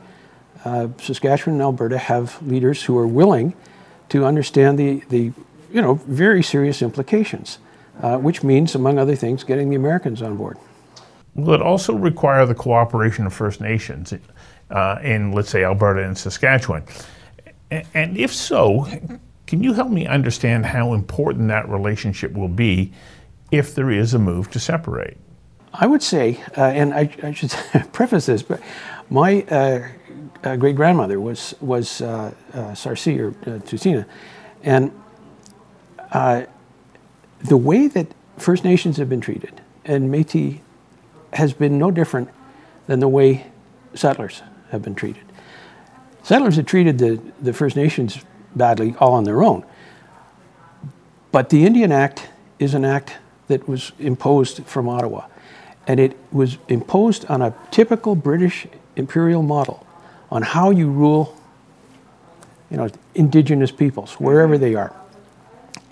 uh, 0.65 0.87
Saskatchewan 0.97 1.55
and 1.55 1.61
Alberta 1.61 1.97
have 1.97 2.41
leaders 2.41 2.83
who 2.83 2.97
are 2.97 3.07
willing 3.07 3.53
to 4.09 4.25
understand 4.25 4.77
the, 4.77 5.01
the 5.09 5.31
you 5.71 5.81
know, 5.81 5.95
very 5.95 6.43
serious 6.43 6.81
implications, 6.81 7.59
uh, 8.01 8.17
which 8.17 8.43
means, 8.43 8.75
among 8.75 8.97
other 8.97 9.15
things, 9.15 9.43
getting 9.43 9.69
the 9.69 9.75
Americans 9.75 10.21
on 10.21 10.35
board. 10.35 10.57
Will 11.35 11.53
it 11.53 11.61
also 11.61 11.93
require 11.93 12.45
the 12.45 12.55
cooperation 12.55 13.25
of 13.25 13.33
First 13.33 13.61
Nations 13.61 14.13
uh, 14.71 14.99
in, 15.03 15.31
let's 15.31 15.49
say, 15.49 15.63
Alberta 15.63 16.03
and 16.03 16.17
Saskatchewan? 16.17 16.83
And 17.93 18.17
if 18.17 18.33
so, 18.33 18.87
can 19.45 19.63
you 19.63 19.73
help 19.73 19.91
me 19.91 20.07
understand 20.07 20.65
how 20.65 20.93
important 20.93 21.47
that 21.49 21.69
relationship 21.69 22.33
will 22.33 22.49
be 22.49 22.91
if 23.51 23.73
there 23.75 23.91
is 23.91 24.13
a 24.13 24.19
move 24.19 24.49
to 24.51 24.59
separate? 24.59 25.17
I 25.73 25.85
would 25.85 26.01
say, 26.01 26.41
uh, 26.57 26.63
and 26.63 26.93
I, 26.93 27.13
I, 27.21 27.31
should 27.31 27.51
preface 27.91 28.25
this, 28.25 28.41
but 28.41 28.59
my 29.09 29.43
uh, 29.43 29.87
uh, 30.43 30.55
great 30.55 30.75
grandmother 30.75 31.19
was 31.19 31.53
was 31.61 32.01
uh, 32.01 32.33
uh, 32.53 32.57
Sarsi 32.71 33.19
or 33.19 33.29
uh, 33.29 33.59
Tsuut'ina, 33.59 34.05
and 34.63 34.91
the 37.41 37.57
way 37.57 37.87
that 37.87 38.07
First 38.37 38.63
Nations 38.63 38.97
have 38.97 39.09
been 39.09 39.21
treated 39.21 39.61
and 39.85 40.13
Métis 40.13 40.59
has 41.33 41.53
been 41.53 41.77
no 41.77 41.91
different 41.91 42.29
than 42.87 42.99
the 42.99 43.07
way 43.07 43.47
settlers 43.93 44.41
have 44.71 44.81
been 44.81 44.95
treated. 44.95 45.23
Settlers 46.23 46.57
have 46.57 46.65
treated 46.65 46.97
the, 46.97 47.21
the 47.41 47.53
First 47.53 47.75
Nations 47.75 48.19
badly 48.55 48.95
all 48.99 49.13
on 49.13 49.23
their 49.23 49.43
own, 49.43 49.65
but 51.31 51.49
the 51.49 51.65
Indian 51.65 51.91
Act 51.91 52.29
is 52.59 52.73
an 52.73 52.83
act 52.83 53.17
that 53.49 53.67
was 53.67 53.91
imposed 53.99 54.63
from 54.65 54.87
Ottawa, 54.87 55.25
and 55.85 55.99
it 55.99 56.15
was 56.31 56.57
imposed 56.69 57.25
on 57.25 57.41
a 57.41 57.53
typical 57.71 58.15
British 58.15 58.65
imperial 58.95 59.43
model 59.43 59.85
on 60.31 60.41
how 60.41 60.69
you 60.69 60.89
rule 60.89 61.35
you 62.69 62.77
know, 62.77 62.89
indigenous 63.15 63.71
peoples, 63.71 64.13
wherever 64.13 64.57
they 64.57 64.75
are. 64.75 64.93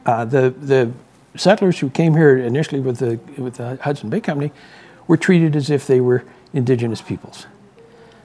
Uh, 0.05 0.25
the, 0.25 0.51
the 0.51 0.91
settlers 1.35 1.79
who 1.79 1.89
came 1.89 2.13
here 2.13 2.37
initially 2.37 2.79
with 2.79 2.99
the, 2.99 3.19
with 3.41 3.55
the 3.55 3.77
Hudson 3.77 4.09
Bay 4.09 4.21
Company 4.21 4.51
were 5.07 5.17
treated 5.17 5.55
as 5.55 5.69
if 5.69 5.87
they 5.87 5.99
were 5.99 6.23
indigenous 6.53 7.01
peoples. 7.01 7.47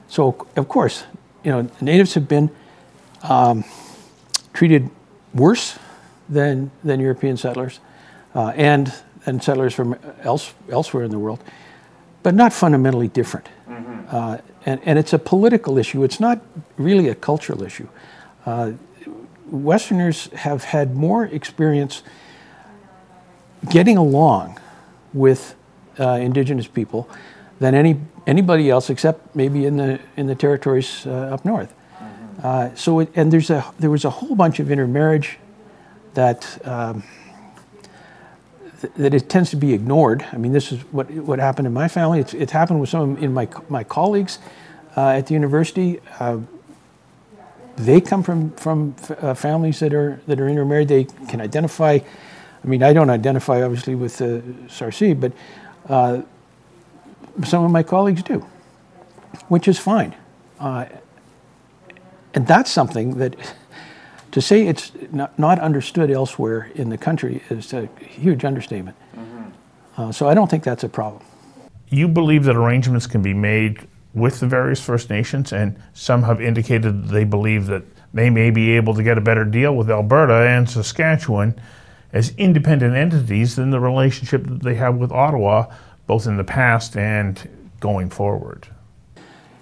So, 0.08 0.46
of 0.56 0.68
course, 0.68 1.04
you 1.42 1.50
know, 1.50 1.70
natives 1.80 2.14
have 2.14 2.28
been 2.28 2.50
um, 3.22 3.64
treated 4.52 4.90
worse 5.32 5.78
than, 6.28 6.70
than 6.84 7.00
European 7.00 7.36
settlers 7.36 7.80
uh, 8.34 8.48
and, 8.48 8.92
and 9.26 9.42
settlers 9.42 9.74
from 9.74 9.96
else, 10.22 10.54
elsewhere 10.70 11.04
in 11.04 11.10
the 11.10 11.18
world, 11.18 11.40
but 12.22 12.34
not 12.34 12.52
fundamentally 12.52 13.08
different. 13.08 13.48
Mm-hmm. 13.68 14.16
Uh, 14.16 14.38
and, 14.66 14.80
and 14.84 14.98
it's 14.98 15.12
a 15.12 15.18
political 15.18 15.78
issue, 15.78 16.04
it's 16.04 16.20
not 16.20 16.40
really 16.76 17.08
a 17.08 17.14
cultural 17.14 17.62
issue. 17.62 17.88
Uh, 18.46 18.72
Westerners 19.50 20.26
have 20.28 20.64
had 20.64 20.96
more 20.96 21.26
experience 21.26 22.02
getting 23.70 23.96
along 23.96 24.58
with 25.12 25.54
uh, 26.00 26.12
indigenous 26.12 26.66
people 26.66 27.08
than 27.60 27.74
any, 27.74 28.00
anybody 28.26 28.70
else 28.70 28.88
except 28.90 29.36
maybe 29.36 29.66
in 29.66 29.76
the, 29.76 30.00
in 30.16 30.26
the 30.26 30.34
territories 30.34 31.06
uh, 31.06 31.10
up 31.10 31.44
north. 31.44 31.72
Mm-hmm. 31.72 32.46
Uh, 32.46 32.74
so, 32.74 33.00
it, 33.00 33.10
and 33.14 33.32
there's 33.32 33.50
a, 33.50 33.64
there 33.78 33.90
was 33.90 34.04
a 34.04 34.10
whole 34.10 34.34
bunch 34.34 34.58
of 34.58 34.70
intermarriage 34.70 35.38
that 36.14 36.66
um, 36.66 37.02
that 38.96 39.14
it 39.14 39.28
tends 39.28 39.50
to 39.50 39.56
be 39.56 39.72
ignored. 39.72 40.24
I 40.32 40.36
mean, 40.36 40.52
this 40.52 40.72
is 40.72 40.80
what, 40.92 41.10
what 41.10 41.38
happened 41.38 41.66
in 41.66 41.72
my 41.72 41.88
family. 41.88 42.20
It's, 42.20 42.34
it's 42.34 42.52
happened 42.52 42.80
with 42.80 42.88
some 42.90 43.16
in 43.18 43.32
my, 43.32 43.48
my 43.68 43.84
colleagues 43.84 44.38
uh, 44.96 45.08
at 45.08 45.26
the 45.26 45.34
university. 45.34 46.00
Uh, 46.18 46.38
they 47.76 48.00
come 48.00 48.22
from, 48.22 48.50
from 48.52 48.94
uh, 49.20 49.34
families 49.34 49.80
that 49.80 49.94
are, 49.94 50.20
that 50.26 50.40
are 50.40 50.48
intermarried. 50.48 50.88
They 50.88 51.04
can 51.28 51.40
identify, 51.40 51.98
I 52.64 52.66
mean, 52.66 52.82
I 52.82 52.92
don't 52.92 53.10
identify 53.10 53.62
obviously 53.62 53.94
with 53.94 54.20
uh, 54.20 54.40
Sarsi, 54.68 55.18
but 55.18 55.32
uh, 55.88 56.22
some 57.44 57.64
of 57.64 57.70
my 57.70 57.82
colleagues 57.82 58.22
do, 58.22 58.46
which 59.48 59.68
is 59.68 59.78
fine. 59.78 60.14
Uh, 60.60 60.86
and 62.34 62.46
that's 62.46 62.70
something 62.70 63.18
that 63.18 63.36
to 64.32 64.40
say 64.40 64.66
it's 64.66 64.92
not, 65.12 65.38
not, 65.38 65.58
understood 65.58 66.10
elsewhere 66.10 66.70
in 66.74 66.88
the 66.88 66.98
country 66.98 67.42
is 67.50 67.72
a 67.72 67.86
huge 67.98 68.44
understatement. 68.44 68.96
Mm-hmm. 69.14 70.00
Uh, 70.00 70.12
so 70.12 70.28
I 70.28 70.34
don't 70.34 70.50
think 70.50 70.64
that's 70.64 70.84
a 70.84 70.88
problem. 70.88 71.22
You 71.88 72.08
believe 72.08 72.44
that 72.44 72.56
arrangements 72.56 73.06
can 73.06 73.22
be 73.22 73.34
made 73.34 73.86
with 74.14 74.40
the 74.40 74.46
various 74.46 74.80
First 74.80 75.10
Nations, 75.10 75.52
and 75.52 75.80
some 75.94 76.22
have 76.22 76.40
indicated 76.40 77.08
they 77.08 77.24
believe 77.24 77.66
that 77.66 77.84
they 78.14 78.30
may 78.30 78.50
be 78.50 78.70
able 78.72 78.94
to 78.94 79.02
get 79.02 79.16
a 79.16 79.20
better 79.20 79.44
deal 79.44 79.74
with 79.74 79.90
Alberta 79.90 80.34
and 80.48 80.68
Saskatchewan 80.68 81.58
as 82.12 82.34
independent 82.36 82.94
entities 82.94 83.56
than 83.56 83.70
the 83.70 83.80
relationship 83.80 84.44
that 84.44 84.62
they 84.62 84.74
have 84.74 84.96
with 84.96 85.12
Ottawa, 85.12 85.66
both 86.06 86.26
in 86.26 86.36
the 86.36 86.44
past 86.44 86.96
and 86.96 87.48
going 87.80 88.10
forward. 88.10 88.68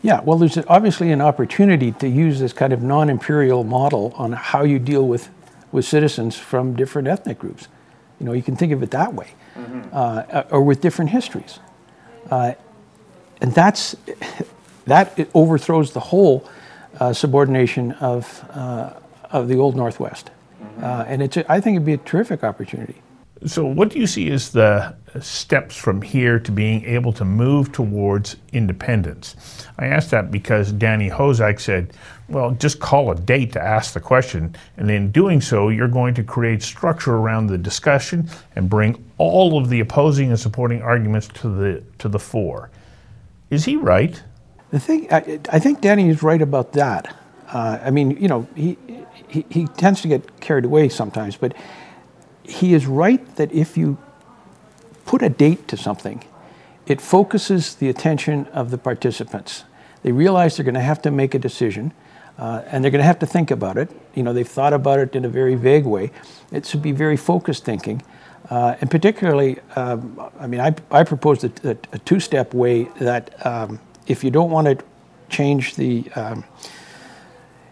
Yeah, 0.03 0.21
well, 0.23 0.39
there's 0.39 0.57
obviously 0.67 1.13
an 1.13 1.21
opportunity 1.21 1.93
to 1.93 2.09
use 2.09 2.41
this 2.41 2.53
kind 2.53 2.73
of 2.73 2.83
non 2.83 3.11
imperial 3.11 3.65
model 3.65 4.15
on 4.17 4.33
how 4.33 4.65
you 4.65 4.79
deal 4.79 5.07
with, 5.07 5.29
with 5.73 5.85
citizens 5.85 6.37
from 6.37 6.75
different 6.75 7.07
ethnic 7.09 7.39
groups. 7.39 7.69
You 8.19 8.27
know, 8.27 8.33
you 8.33 8.43
can 8.43 8.57
think 8.57 8.73
of 8.73 8.83
it 8.83 8.91
that 8.93 9.15
way, 9.15 9.29
mm-hmm. 9.55 9.89
uh, 9.93 10.45
or 10.51 10.63
with 10.63 10.81
different 10.81 11.11
histories. 11.11 11.59
Uh, 12.31 12.55
and 13.41 13.53
that's, 13.55 13.97
that 14.87 15.19
it 15.19 15.31
overthrows 15.35 15.93
the 15.93 16.01
whole 16.01 16.49
uh, 16.99 17.13
subordination 17.13 17.93
of, 17.93 18.45
uh, 18.51 18.95
of 19.31 19.49
the 19.49 19.57
Old 19.57 19.77
Northwest. 19.77 20.31
Mm-hmm. 20.63 20.85
Uh, 20.85 21.05
and 21.09 21.23
it's, 21.23 21.37
a, 21.37 21.51
I 21.51 21.61
think 21.61 21.77
it'd 21.77 21.87
be 21.87 21.95
a 21.95 21.99
terrific 21.99 22.43
opportunity. 22.43 23.03
So, 23.47 23.65
what 23.65 23.89
do 23.89 23.99
you 23.99 24.07
see 24.07 24.31
as 24.31 24.51
the 24.51 24.95
steps 25.21 25.75
from 25.75 26.03
here 26.03 26.39
to 26.39 26.53
being 26.53 26.85
able 26.85 27.13
to 27.15 27.25
move 27.25 27.73
towards 27.73 28.37
independence? 28.53 29.67
I 29.79 29.87
ask 29.87 30.11
that 30.11 30.31
because 30.31 30.73
Danny 30.73 31.09
Hozak 31.09 31.59
said, 31.59 31.95
well, 32.29 32.51
just 32.53 32.81
call 32.81 33.11
a 33.11 33.15
date 33.15 33.53
to 33.55 33.61
ask 33.61 33.95
the 33.95 34.01
question, 34.01 34.55
and 34.77 34.91
in 34.91 35.11
doing 35.11 35.41
so, 35.41 35.71
you're 35.71 35.89
going 35.89 36.13
to 36.15 36.23
create 36.23 36.63
structure 36.63 37.15
around 37.15 37.47
the 37.47 37.57
discussion 37.57 38.29
and 38.57 38.69
bring 38.69 39.03
all 39.17 39.57
of 39.59 39.71
the 39.71 39.81
opposing 39.81 40.29
and 40.29 40.39
supporting 40.39 40.83
arguments 40.83 41.29
to 41.29 41.49
the, 41.49 41.85
to 41.99 42.09
the 42.09 42.19
fore. 42.19 42.71
Is 43.49 43.65
he 43.65 43.77
right? 43.77 44.23
The 44.71 44.79
thing, 44.79 45.11
I, 45.11 45.41
I 45.51 45.59
think 45.59 45.81
Danny 45.81 46.11
is 46.11 46.23
right 46.23 46.43
about 46.43 46.75
that. 46.75 47.17
Uh, 47.49 47.79
I 47.83 47.91
mean, 47.91 48.13
you 48.13 48.29
know, 48.29 48.47
he, 48.55 48.77
he, 49.29 49.47
he 49.49 49.67
tends 49.67 50.03
to 50.03 50.09
get 50.09 50.41
carried 50.41 50.67
away 50.67 50.91
sometimes, 50.91 51.37
but 51.37 51.55
he 52.43 52.75
is 52.75 52.87
right 52.87 53.37
that 53.37 53.53
if 53.53 53.77
you 53.77 53.99
put 55.07 55.23
a 55.23 55.29
date 55.29 55.69
to 55.69 55.77
something, 55.77 56.25
it 56.87 57.01
focuses 57.01 57.75
the 57.75 57.89
attention 57.89 58.47
of 58.47 58.71
the 58.71 58.79
participants. 58.79 59.65
They 60.03 60.13
realize 60.13 60.57
they're 60.57 60.65
going 60.65 60.75
to 60.75 60.81
have 60.81 61.03
to 61.03 61.11
make 61.11 61.35
a 61.35 61.39
decision. 61.39 61.93
Uh, 62.39 62.63
and 62.69 62.83
they're 62.83 62.91
going 62.91 63.01
to 63.01 63.07
have 63.07 63.19
to 63.19 63.27
think 63.27 63.51
about 63.51 63.77
it. 63.77 63.91
You 64.15 64.23
know, 64.23 64.33
they've 64.33 64.49
thought 64.49 64.73
about 64.73 64.99
it 64.99 65.15
in 65.15 65.27
a 65.27 65.29
very 65.29 65.57
vague 65.57 65.85
way. 65.85 66.11
It 66.51 66.65
should 66.65 66.81
be 66.81 66.93
very 66.93 67.19
focused 67.19 67.67
thinking. 67.67 68.03
Uh, 68.49 68.77
and 68.81 68.91
particularly, 68.91 69.59
um, 69.77 70.19
I 70.39 70.47
mean, 70.47 70.59
I, 70.59 70.75
I 70.91 71.05
proposed 71.05 71.45
a, 71.45 71.77
a, 71.93 71.99
two 71.99 72.19
step 72.19 72.55
way 72.55 72.85
that 72.99 73.47
um, 73.47 73.79
if 74.07 74.25
you 74.25 74.31
don't 74.31 74.51
want 74.51 74.67
to 74.67 74.85
change 75.29 75.77
the, 75.77 76.11
um, 76.17 76.45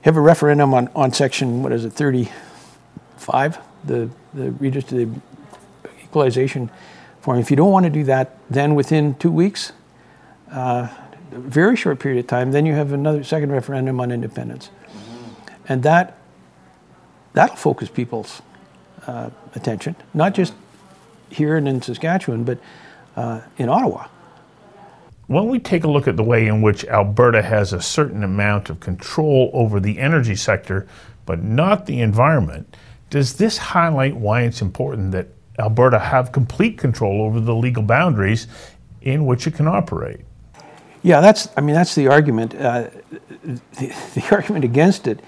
have 0.02 0.18
a 0.18 0.20
referendum 0.20 0.74
on, 0.74 0.88
on 0.94 1.14
section, 1.14 1.62
what 1.62 1.72
is 1.72 1.86
it, 1.86 1.94
35? 1.94 3.58
the, 3.84 4.10
the 4.34 4.50
the 4.50 5.08
equalization 6.02 6.70
form. 7.20 7.38
If 7.38 7.50
you 7.50 7.56
don't 7.56 7.72
want 7.72 7.84
to 7.84 7.90
do 7.90 8.04
that, 8.04 8.38
then 8.50 8.74
within 8.74 9.14
two 9.16 9.30
weeks, 9.30 9.72
uh, 10.52 10.88
a 11.32 11.38
very 11.38 11.76
short 11.76 11.98
period 12.00 12.20
of 12.20 12.26
time, 12.26 12.52
then 12.52 12.64
you 12.64 12.72
have 12.74 12.92
another 12.92 13.22
second 13.22 13.52
referendum 13.52 14.00
on 14.00 14.10
independence. 14.10 14.70
Mm-hmm. 14.86 15.54
And 15.68 15.82
that, 15.82 16.18
that'll 17.34 17.56
focus 17.56 17.88
people's 17.88 18.40
uh, 19.06 19.30
attention, 19.54 19.96
not 20.14 20.34
just 20.34 20.54
here 21.30 21.56
and 21.56 21.68
in 21.68 21.82
Saskatchewan, 21.82 22.44
but 22.44 22.58
uh, 23.16 23.40
in 23.58 23.68
Ottawa. 23.68 24.06
When 25.26 25.48
we 25.48 25.58
take 25.58 25.84
a 25.84 25.88
look 25.88 26.08
at 26.08 26.16
the 26.16 26.24
way 26.24 26.46
in 26.46 26.62
which 26.62 26.86
Alberta 26.86 27.42
has 27.42 27.74
a 27.74 27.82
certain 27.82 28.24
amount 28.24 28.70
of 28.70 28.80
control 28.80 29.50
over 29.52 29.78
the 29.78 29.98
energy 29.98 30.34
sector, 30.34 30.86
but 31.26 31.42
not 31.42 31.84
the 31.84 32.00
environment, 32.00 32.74
does 33.10 33.36
this 33.36 33.58
highlight 33.58 34.16
why 34.16 34.42
it's 34.42 34.60
important 34.60 35.12
that 35.12 35.28
Alberta 35.58 35.98
have 35.98 36.32
complete 36.32 36.78
control 36.78 37.22
over 37.22 37.40
the 37.40 37.54
legal 37.54 37.82
boundaries 37.82 38.46
in 39.02 39.26
which 39.26 39.46
it 39.46 39.54
can 39.54 39.66
operate? 39.66 40.20
Yeah, 41.02 41.20
that's, 41.20 41.48
I 41.56 41.60
mean, 41.60 41.74
that's 41.74 41.94
the 41.94 42.08
argument. 42.08 42.54
Uh, 42.54 42.90
the, 43.42 43.96
the 44.14 44.24
argument 44.32 44.64
against 44.64 45.06
it 45.06 45.20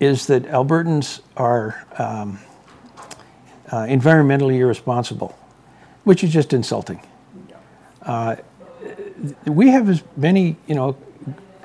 is 0.00 0.26
that 0.26 0.44
Albertans 0.44 1.20
are 1.36 1.86
um, 1.98 2.38
uh, 3.70 3.78
environmentally 3.82 4.56
irresponsible, 4.56 5.36
which 6.04 6.22
is 6.22 6.32
just 6.32 6.52
insulting. 6.52 7.00
Uh, 8.02 8.36
we 9.46 9.68
have 9.70 9.88
as 9.88 10.02
many, 10.16 10.56
you 10.66 10.74
know, 10.74 10.96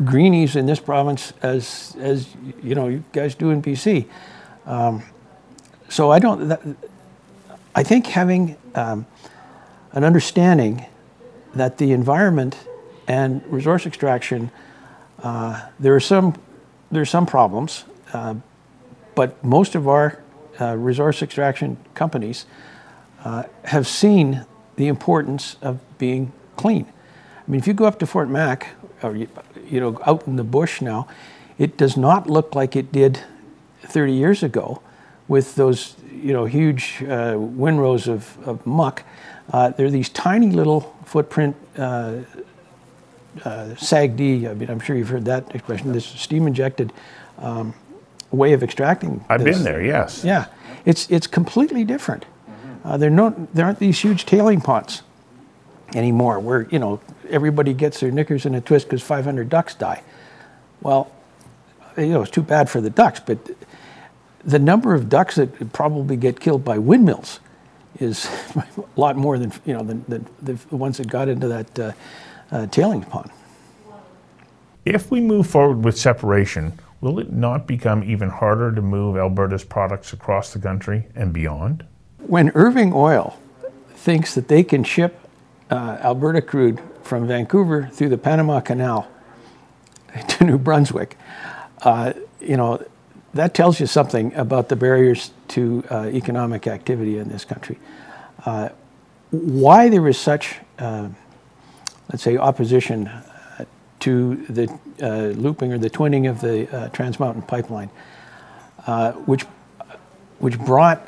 greenies 0.03 0.55
in 0.55 0.65
this 0.65 0.79
province 0.79 1.33
as, 1.41 1.95
as 1.99 2.27
you 2.61 2.75
know, 2.75 2.87
you 2.87 3.03
guys 3.11 3.35
do 3.35 3.51
in 3.51 3.61
BC. 3.61 4.07
Um, 4.65 5.03
so 5.89 6.11
I 6.11 6.19
don't, 6.19 6.47
that, 6.49 6.61
I 7.75 7.83
think 7.83 8.07
having 8.07 8.55
um, 8.75 9.05
an 9.91 10.03
understanding 10.03 10.85
that 11.55 11.77
the 11.77 11.91
environment 11.91 12.57
and 13.07 13.43
resource 13.47 13.85
extraction, 13.85 14.51
uh, 15.21 15.69
there 15.79 15.95
are 15.95 15.99
some, 15.99 16.35
there 16.91 17.01
are 17.01 17.05
some 17.05 17.25
problems, 17.25 17.85
uh, 18.13 18.35
but 19.15 19.43
most 19.43 19.75
of 19.75 19.87
our 19.87 20.21
uh, 20.59 20.75
resource 20.75 21.21
extraction 21.21 21.77
companies 21.93 22.45
uh, 23.23 23.43
have 23.65 23.87
seen 23.87 24.45
the 24.75 24.87
importance 24.87 25.57
of 25.61 25.79
being 25.97 26.31
clean. 26.57 26.85
I 27.47 27.51
mean, 27.51 27.59
if 27.59 27.67
you 27.67 27.73
go 27.73 27.85
up 27.85 27.99
to 27.99 28.07
Fort 28.07 28.29
Mac, 28.29 28.69
or 29.01 29.15
you, 29.15 29.27
you 29.67 29.79
know, 29.79 29.99
out 30.05 30.27
in 30.27 30.35
the 30.35 30.43
bush 30.43 30.81
now, 30.81 31.07
it 31.57 31.77
does 31.77 31.97
not 31.97 32.29
look 32.29 32.55
like 32.55 32.75
it 32.75 32.91
did 32.91 33.19
30 33.83 34.13
years 34.13 34.43
ago 34.43 34.81
with 35.33 35.55
those, 35.55 35.95
you 36.21 36.31
know, 36.31 36.45
huge 36.45 37.03
uh, 37.09 37.35
windrows 37.35 38.07
of, 38.07 38.37
of 38.47 38.63
muck. 38.67 39.01
Uh, 39.51 39.69
there 39.71 39.87
are 39.87 39.89
these 39.89 40.09
tiny 40.09 40.51
little 40.51 40.81
footprint 41.05 41.55
uh, 41.75 42.19
uh, 43.43 43.73
SAGD. 43.75 44.47
I 44.47 44.53
mean, 44.53 44.69
I'm 44.69 44.79
sure 44.79 44.95
you've 44.95 45.09
heard 45.09 45.25
that 45.25 45.55
expression. 45.55 45.91
This 45.91 46.05
steam 46.05 46.45
injected 46.45 46.93
um, 47.39 47.73
way 48.29 48.53
of 48.53 48.61
extracting. 48.61 49.25
I've 49.27 49.43
this. 49.43 49.57
been 49.57 49.63
there, 49.63 49.83
yes. 49.83 50.23
Yeah, 50.23 50.45
it's 50.85 51.09
it's 51.09 51.25
completely 51.25 51.83
different. 51.83 52.25
Uh, 52.85 52.97
there 52.97 53.09
no 53.09 53.31
there 53.55 53.65
aren't 53.65 53.79
these 53.79 53.99
huge 53.99 54.27
tailing 54.27 54.61
ponds 54.61 55.01
anymore 55.95 56.39
where 56.39 56.67
you 56.69 56.77
know 56.77 56.99
everybody 57.27 57.73
gets 57.73 57.99
their 57.99 58.11
knickers 58.11 58.45
in 58.45 58.53
a 58.53 58.61
twist 58.61 58.85
because 58.85 59.01
500 59.01 59.49
ducks 59.49 59.73
die. 59.73 60.03
Well, 60.81 61.11
you 61.97 62.13
know 62.13 62.21
it's 62.21 62.31
too 62.31 62.43
bad 62.43 62.69
for 62.69 62.81
the 62.81 62.91
ducks, 62.91 63.19
but 63.19 63.39
the 64.45 64.59
number 64.59 64.93
of 64.93 65.09
ducks 65.09 65.35
that 65.35 65.73
probably 65.73 66.15
get 66.15 66.39
killed 66.39 66.63
by 66.63 66.77
windmills 66.77 67.39
is 67.99 68.25
a 68.55 68.65
lot 68.95 69.15
more 69.15 69.37
than 69.37 69.51
you 69.65 69.73
know 69.73 69.83
than, 69.83 70.03
than 70.07 70.59
the 70.69 70.75
ones 70.75 70.97
that 70.97 71.07
got 71.07 71.27
into 71.27 71.47
that 71.47 71.79
uh, 71.79 71.91
uh, 72.51 72.67
tailing 72.67 73.03
pond. 73.03 73.31
If 74.85 75.11
we 75.11 75.21
move 75.21 75.47
forward 75.47 75.85
with 75.85 75.97
separation, 75.97 76.77
will 76.99 77.19
it 77.19 77.31
not 77.31 77.67
become 77.67 78.03
even 78.03 78.29
harder 78.29 78.73
to 78.73 78.81
move 78.81 79.15
Alberta's 79.15 79.63
products 79.63 80.11
across 80.11 80.51
the 80.51 80.59
country 80.59 81.07
and 81.15 81.31
beyond? 81.31 81.85
When 82.19 82.51
Irving 82.53 82.91
Oil 82.93 83.37
thinks 83.95 84.35
that 84.35 84.49
they 84.49 84.63
can 84.63 84.83
ship 84.83 85.19
uh, 85.69 85.97
Alberta 86.01 86.41
crude 86.41 86.81
from 87.01 87.27
Vancouver 87.27 87.89
through 87.91 88.09
the 88.09 88.17
Panama 88.17 88.59
Canal 88.59 89.07
to 90.27 90.43
New 90.43 90.57
Brunswick, 90.57 91.17
uh, 91.83 92.13
you 92.41 92.57
know, 92.57 92.83
that 93.33 93.53
tells 93.53 93.79
you 93.79 93.87
something 93.87 94.33
about 94.35 94.69
the 94.69 94.75
barriers 94.75 95.31
to 95.49 95.83
uh, 95.89 96.05
economic 96.07 96.67
activity 96.67 97.17
in 97.17 97.29
this 97.29 97.45
country. 97.45 97.79
Uh, 98.45 98.69
why 99.31 99.89
there 99.89 100.07
is 100.07 100.17
such, 100.17 100.57
uh, 100.79 101.07
let's 102.11 102.21
say, 102.23 102.37
opposition 102.37 103.07
uh, 103.07 103.65
to 104.01 104.35
the 104.47 104.71
uh, 105.01 105.33
looping 105.39 105.73
or 105.73 105.77
the 105.79 105.89
twinning 105.89 106.29
of 106.29 106.41
the 106.41 106.69
uh, 106.75 106.89
Trans 106.89 107.19
Mountain 107.19 107.43
Pipeline, 107.43 107.89
which, 109.25 109.43
which 110.39 110.59
brought 110.59 111.07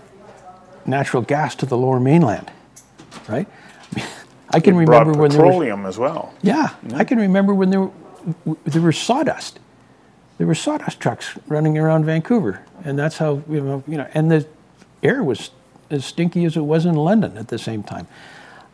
natural 0.86 1.22
gas 1.24 1.56
to 1.56 1.66
the 1.66 1.78
lower 1.78 2.00
mainland, 2.00 2.52
right? 3.28 3.48
I 4.50 4.60
can 4.60 4.76
It 4.76 4.80
remember 4.80 5.12
when 5.14 5.32
there 5.32 5.42
was 5.42 5.50
petroleum 5.50 5.86
as 5.86 5.98
well. 5.98 6.34
yeah, 6.42 6.70
I 6.94 7.04
can 7.04 7.20
remember 7.20 7.54
when 7.54 7.70
there, 7.70 7.90
there 8.66 8.82
was 8.82 8.98
sawdust. 8.98 9.60
There 10.38 10.48
were 10.48 10.56
sawdust 10.56 11.00
trucks 11.00 11.38
running 11.48 11.78
around 11.78 12.06
Vancouver, 12.06 12.66
and 12.84 13.00
that's 13.00 13.18
how 13.18 13.42
you 13.50 13.62
know, 13.62 13.84
you 13.88 13.98
know, 13.98 14.08
and 14.14 14.30
the 14.30 14.48
air 15.02 15.24
was 15.24 15.52
as 15.90 16.06
stinky 16.06 16.46
as 16.46 16.58
it 16.58 16.62
was 16.62 16.86
in 16.86 16.96
London 16.96 17.38
at 17.38 17.48
the 17.48 17.58
same 17.58 17.84
time. 17.84 18.08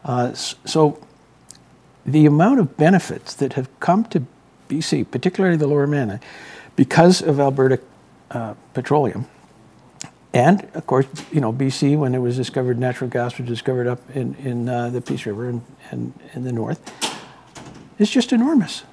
Uh, 0.04 0.34
so, 0.34 1.00
the 2.06 2.26
amount 2.26 2.60
of 2.60 2.78
benefits 2.78 3.36
that 3.36 3.54
have 3.54 3.68
come 3.80 4.06
to 4.06 4.26
BC, 4.70 5.12
particularly 5.12 5.58
the 5.58 5.68
Lower 5.68 5.86
Mainland, 5.86 6.22
because 6.76 7.22
of 7.22 7.40
Alberta 7.40 7.80
uh, 8.32 8.56
petroleum, 8.74 9.28
and 10.34 10.68
of 10.74 10.88
course, 10.88 11.06
you 11.32 11.42
know, 11.42 11.52
BC, 11.52 11.98
when 11.98 12.16
it 12.16 12.20
was 12.20 12.38
discovered, 12.38 12.80
natural 12.80 13.10
gas 13.10 13.38
was 13.38 13.48
discovered 13.48 13.88
up 13.88 14.00
in, 14.16 14.34
in 14.36 14.70
uh, 14.70 14.90
the 14.90 15.02
Peace 15.02 15.26
River 15.26 15.50
and, 15.50 15.62
and 15.92 16.14
in 16.34 16.44
the 16.44 16.54
north, 16.54 16.80
is 18.00 18.10
just 18.10 18.32
enormous. 18.32 18.84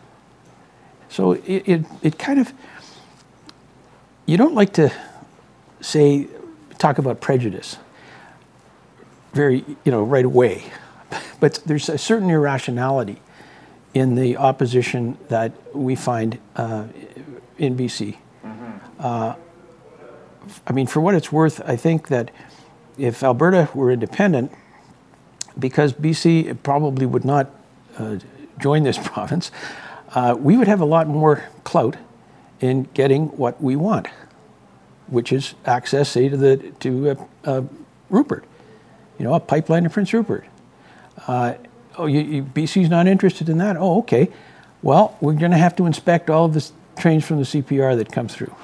So 1.08 1.32
it, 1.32 1.68
it, 1.68 1.84
it 2.02 2.18
kind 2.18 2.38
of, 2.38 2.52
you 4.26 4.36
don't 4.36 4.54
like 4.54 4.72
to 4.74 4.92
say, 5.80 6.28
talk 6.78 6.98
about 6.98 7.20
prejudice 7.20 7.78
very, 9.32 9.64
you 9.84 9.92
know, 9.92 10.02
right 10.02 10.24
away. 10.24 10.64
But 11.40 11.60
there's 11.64 11.88
a 11.88 11.98
certain 11.98 12.28
irrationality 12.30 13.22
in 13.94 14.16
the 14.16 14.36
opposition 14.36 15.16
that 15.28 15.52
we 15.72 15.94
find 15.94 16.38
uh, 16.56 16.84
in 17.56 17.76
BC. 17.76 18.16
I 20.66 20.72
mean, 20.72 20.88
for 20.88 21.00
what 21.00 21.14
it's 21.14 21.30
worth, 21.30 21.60
I 21.64 21.76
think 21.76 22.08
that 22.08 22.32
if 22.98 23.22
Alberta 23.22 23.68
were 23.72 23.92
independent, 23.92 24.50
because 25.58 25.92
BC 25.92 26.56
probably 26.64 27.06
would 27.06 27.24
not 27.24 27.50
uh, 27.96 28.16
join 28.58 28.82
this 28.82 28.98
province, 29.02 29.52
uh, 30.14 30.36
we 30.38 30.56
would 30.56 30.68
have 30.68 30.80
a 30.80 30.84
lot 30.86 31.06
more 31.06 31.44
clout 31.64 31.96
in 32.60 32.84
getting 32.94 33.26
what 33.36 33.62
we 33.62 33.76
want, 33.76 34.08
which 35.06 35.32
is 35.32 35.54
access, 35.64 36.08
say, 36.08 36.28
to 36.28 36.36
the 36.36 36.56
to 36.80 37.10
uh, 37.10 37.14
uh, 37.44 37.62
Rupert, 38.10 38.44
you 39.18 39.24
know, 39.24 39.34
a 39.34 39.40
pipeline 39.40 39.84
to 39.84 39.90
Prince 39.90 40.12
Rupert. 40.12 40.44
Uh, 41.26 41.54
oh, 41.96 42.06
you, 42.06 42.20
you, 42.20 42.42
BC's 42.42 42.88
not 42.88 43.06
interested 43.06 43.48
in 43.48 43.58
that. 43.58 43.76
Oh, 43.76 43.98
okay. 43.98 44.28
Well, 44.82 45.16
we're 45.20 45.34
going 45.34 45.50
to 45.50 45.58
have 45.58 45.76
to 45.76 45.86
inspect 45.86 46.30
all 46.30 46.46
of 46.46 46.54
the 46.54 46.70
trains 46.96 47.24
from 47.24 47.38
the 47.38 47.44
CPR 47.44 47.96
that 47.96 48.12
come 48.12 48.28
through. 48.28 48.54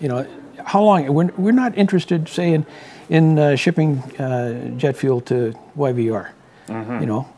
You 0.00 0.08
know, 0.08 0.26
how 0.64 0.82
long? 0.82 1.12
We're, 1.12 1.32
we're 1.36 1.52
not 1.52 1.76
interested, 1.78 2.28
say, 2.28 2.52
in, 2.52 2.66
in 3.08 3.38
uh, 3.38 3.56
shipping 3.56 3.98
uh, 4.20 4.76
jet 4.76 4.96
fuel 4.96 5.20
to 5.22 5.54
YVR. 5.76 6.30
You 7.00 7.06
know, 7.06 7.28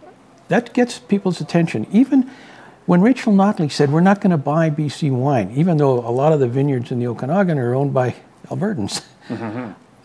that 0.49 0.73
gets 0.73 0.99
people's 0.99 1.41
attention. 1.41 1.87
Even 1.93 2.31
when 2.89 3.03
Rachel 3.03 3.35
Notley 3.35 3.71
said, 3.71 3.93
we're 3.93 4.01
not 4.01 4.23
going 4.23 4.31
to 4.31 4.39
buy 4.39 4.71
BC 4.71 5.11
wine, 5.11 5.51
even 5.51 5.77
though 5.77 5.99
a 5.99 6.09
lot 6.11 6.33
of 6.33 6.41
the 6.41 6.49
vineyards 6.49 6.91
in 6.91 6.99
the 6.99 7.07
Okanagan 7.07 7.59
are 7.59 7.75
owned 7.75 7.93
by 7.93 8.15
Albertans, 8.47 9.05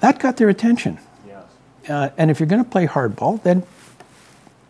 that 0.02 0.20
got 0.20 0.36
their 0.36 0.50
attention. 0.50 1.00
Uh, 1.88 2.10
and 2.18 2.30
if 2.30 2.42
you're 2.42 2.48
going 2.48 2.62
to 2.62 2.70
play 2.70 2.86
hardball, 2.86 3.42
then 3.42 3.64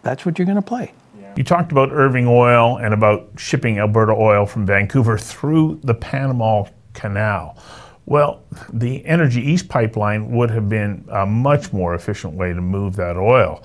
that's 0.03 0.27
what 0.27 0.37
you're 0.37 0.45
going 0.45 0.57
to 0.57 0.61
play. 0.61 0.93
You 1.35 1.43
talked 1.43 1.71
about 1.71 1.91
Irving 1.91 2.27
Oil 2.27 2.77
and 2.77 2.93
about 2.93 3.29
shipping 3.37 3.79
Alberta 3.79 4.11
oil 4.11 4.45
from 4.45 4.67
Vancouver 4.67 5.17
through 5.17 5.79
the 5.83 5.95
Panama 5.95 6.65
Canal. 6.93 7.57
Well, 8.05 8.43
the 8.71 9.03
Energy 9.07 9.41
East 9.41 9.69
pipeline 9.69 10.29
would 10.33 10.51
have 10.51 10.69
been 10.69 11.03
a 11.09 11.25
much 11.25 11.73
more 11.73 11.95
efficient 11.95 12.35
way 12.35 12.53
to 12.53 12.61
move 12.61 12.95
that 12.97 13.17
oil, 13.17 13.63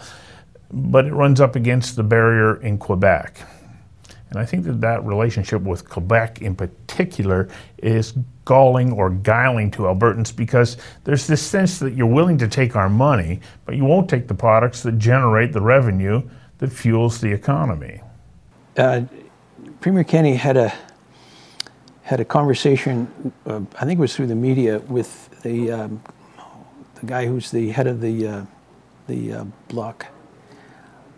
but 0.70 1.04
it 1.04 1.12
runs 1.12 1.38
up 1.38 1.54
against 1.54 1.96
the 1.96 2.02
barrier 2.02 2.56
in 2.62 2.78
Quebec. 2.78 3.46
And 4.30 4.38
I 4.38 4.44
think 4.44 4.64
that 4.64 4.80
that 4.82 5.04
relationship 5.04 5.62
with 5.62 5.88
Quebec 5.88 6.42
in 6.42 6.54
particular 6.54 7.48
is 7.78 8.14
galling 8.44 8.92
or 8.92 9.10
guiling 9.10 9.70
to 9.70 9.82
Albertans 9.82 10.34
because 10.34 10.76
there's 11.04 11.26
this 11.26 11.42
sense 11.42 11.78
that 11.78 11.94
you're 11.94 12.06
willing 12.06 12.38
to 12.38 12.48
take 12.48 12.76
our 12.76 12.88
money, 12.88 13.40
but 13.64 13.76
you 13.76 13.84
won't 13.84 14.08
take 14.08 14.28
the 14.28 14.34
products 14.34 14.82
that 14.82 14.98
generate 14.98 15.52
the 15.52 15.60
revenue 15.60 16.22
that 16.58 16.72
fuels 16.72 17.20
the 17.20 17.30
economy. 17.30 18.00
Uh, 18.76 19.02
Premier 19.80 20.04
Kenney 20.04 20.34
had 20.34 20.56
a 20.56 20.72
had 22.02 22.20
a 22.20 22.24
conversation. 22.24 23.32
Uh, 23.46 23.60
I 23.78 23.84
think 23.84 23.98
it 23.98 24.00
was 24.00 24.16
through 24.16 24.28
the 24.28 24.34
media 24.34 24.78
with 24.80 25.28
the 25.42 25.70
um, 25.70 26.02
the 26.94 27.06
guy 27.06 27.26
who's 27.26 27.50
the 27.50 27.70
head 27.70 27.86
of 27.86 28.00
the 28.00 28.26
uh, 28.26 28.44
the 29.06 29.32
uh, 29.32 29.44
Bloc. 29.68 30.06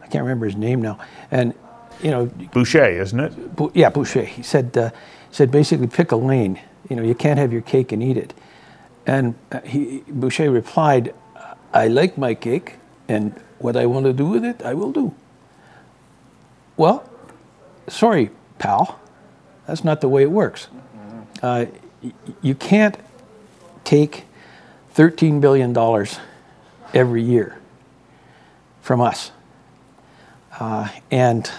I 0.02 0.06
can't 0.08 0.24
remember 0.24 0.46
his 0.46 0.56
name 0.56 0.82
now. 0.82 0.98
And 1.30 1.54
you 2.02 2.10
know, 2.10 2.26
Boucher, 2.52 2.88
isn't 3.02 3.20
it? 3.20 3.56
Bou- 3.56 3.70
yeah, 3.74 3.90
Boucher. 3.90 4.24
He 4.24 4.42
said, 4.42 4.76
uh, 4.76 4.90
said 5.30 5.50
basically 5.50 5.86
pick 5.86 6.12
a 6.12 6.16
lane. 6.16 6.58
You 6.88 6.96
know, 6.96 7.02
you 7.02 7.14
can't 7.14 7.38
have 7.38 7.52
your 7.52 7.62
cake 7.62 7.92
and 7.92 8.02
eat 8.02 8.16
it. 8.16 8.34
And 9.06 9.34
uh, 9.52 9.60
he, 9.60 10.02
Boucher 10.08 10.50
replied, 10.50 11.14
I 11.72 11.88
like 11.88 12.18
my 12.18 12.34
cake, 12.34 12.74
and 13.08 13.32
what 13.58 13.76
I 13.76 13.86
want 13.86 14.06
to 14.06 14.12
do 14.12 14.26
with 14.26 14.44
it, 14.44 14.62
I 14.62 14.74
will 14.74 14.92
do. 14.92 15.14
Well, 16.76 17.08
sorry, 17.88 18.30
pal. 18.58 18.98
That's 19.66 19.84
not 19.84 20.00
the 20.00 20.08
way 20.08 20.22
it 20.22 20.30
works. 20.30 20.68
Uh, 21.42 21.66
y- 22.02 22.12
you 22.42 22.54
can't 22.54 22.96
take 23.84 24.24
$13 24.94 25.40
billion 25.40 25.76
every 26.92 27.22
year 27.22 27.58
from 28.82 29.00
us 29.00 29.30
uh, 30.58 30.88
and 31.10 31.50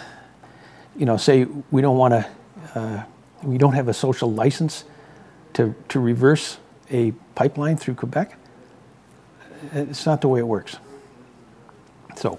you 1.01 1.07
know, 1.07 1.17
say 1.17 1.45
we 1.71 1.81
don't 1.81 1.97
want 1.97 2.13
to, 2.13 2.29
uh, 2.75 3.03
we 3.41 3.57
don't 3.57 3.73
have 3.73 3.87
a 3.87 3.93
social 3.93 4.31
license 4.31 4.83
to, 5.53 5.73
to 5.89 5.99
reverse 5.99 6.59
a 6.91 7.11
pipeline 7.33 7.75
through 7.75 7.95
Quebec. 7.95 8.37
It's 9.73 10.05
not 10.05 10.21
the 10.21 10.27
way 10.27 10.41
it 10.41 10.47
works. 10.47 10.77
So 12.15 12.37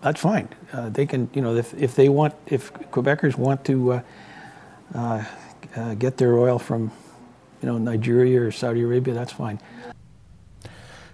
that's 0.00 0.20
fine. 0.20 0.48
Uh, 0.72 0.90
they 0.90 1.06
can, 1.06 1.28
you 1.34 1.42
know, 1.42 1.56
if, 1.56 1.74
if 1.74 1.96
they 1.96 2.08
want, 2.08 2.34
if 2.46 2.72
Quebecers 2.72 3.36
want 3.36 3.64
to 3.64 3.94
uh, 3.94 4.02
uh, 4.94 5.24
uh, 5.74 5.94
get 5.94 6.18
their 6.18 6.38
oil 6.38 6.60
from, 6.60 6.92
you 7.62 7.66
know, 7.68 7.78
Nigeria 7.78 8.42
or 8.42 8.52
Saudi 8.52 8.82
Arabia, 8.82 9.12
that's 9.12 9.32
fine. 9.32 9.58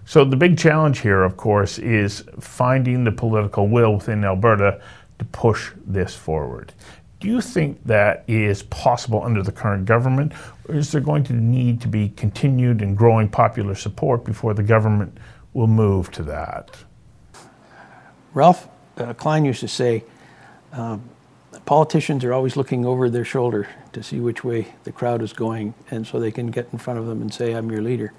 So 0.05 0.23
the 0.23 0.37
big 0.37 0.55
challenge 0.55 0.99
here, 0.99 1.23
of 1.23 1.35
course, 1.35 1.79
is 1.79 2.23
finding 2.39 3.05
the 3.05 3.11
political 3.11 3.67
will 3.67 3.95
within 3.95 4.23
Alberta 4.23 4.81
to 5.19 5.25
push 5.25 5.71
this 5.85 6.15
forward. 6.15 6.73
Do 7.19 7.27
you 7.27 7.41
think 7.41 7.83
that 7.85 8.23
is 8.27 8.63
possible 8.63 9.21
under 9.23 9.43
the 9.43 9.51
current 9.51 9.85
government, 9.85 10.31
or 10.67 10.75
is 10.75 10.91
there 10.91 11.01
going 11.01 11.23
to 11.25 11.33
need 11.33 11.81
to 11.81 11.87
be 11.87 12.09
continued 12.09 12.81
and 12.81 12.97
growing 12.97 13.27
popular 13.27 13.75
support 13.75 14.23
before 14.23 14.53
the 14.53 14.63
government 14.63 15.17
will 15.53 15.67
move 15.67 16.11
to 16.11 16.23
that? 16.23 16.71
Ralph 18.33 18.69
uh, 18.97 19.13
Klein 19.13 19.43
used 19.43 19.59
to 19.59 19.67
say, 19.67 20.05
um, 20.71 21.09
politicians 21.65 22.23
are 22.23 22.31
always 22.31 22.55
looking 22.55 22.85
over 22.85 23.09
their 23.09 23.25
shoulder 23.25 23.67
to 23.91 24.01
see 24.01 24.19
which 24.19 24.43
way 24.43 24.73
the 24.85 24.91
crowd 24.91 25.21
is 25.21 25.33
going, 25.33 25.73
and 25.91 26.07
so 26.07 26.19
they 26.19 26.31
can 26.31 26.47
get 26.47 26.69
in 26.71 26.79
front 26.79 26.99
of 26.99 27.05
them 27.05 27.21
and 27.21 27.33
say, 27.33 27.53
I'm 27.53 27.69
your 27.69 27.81
leader. 27.81 28.13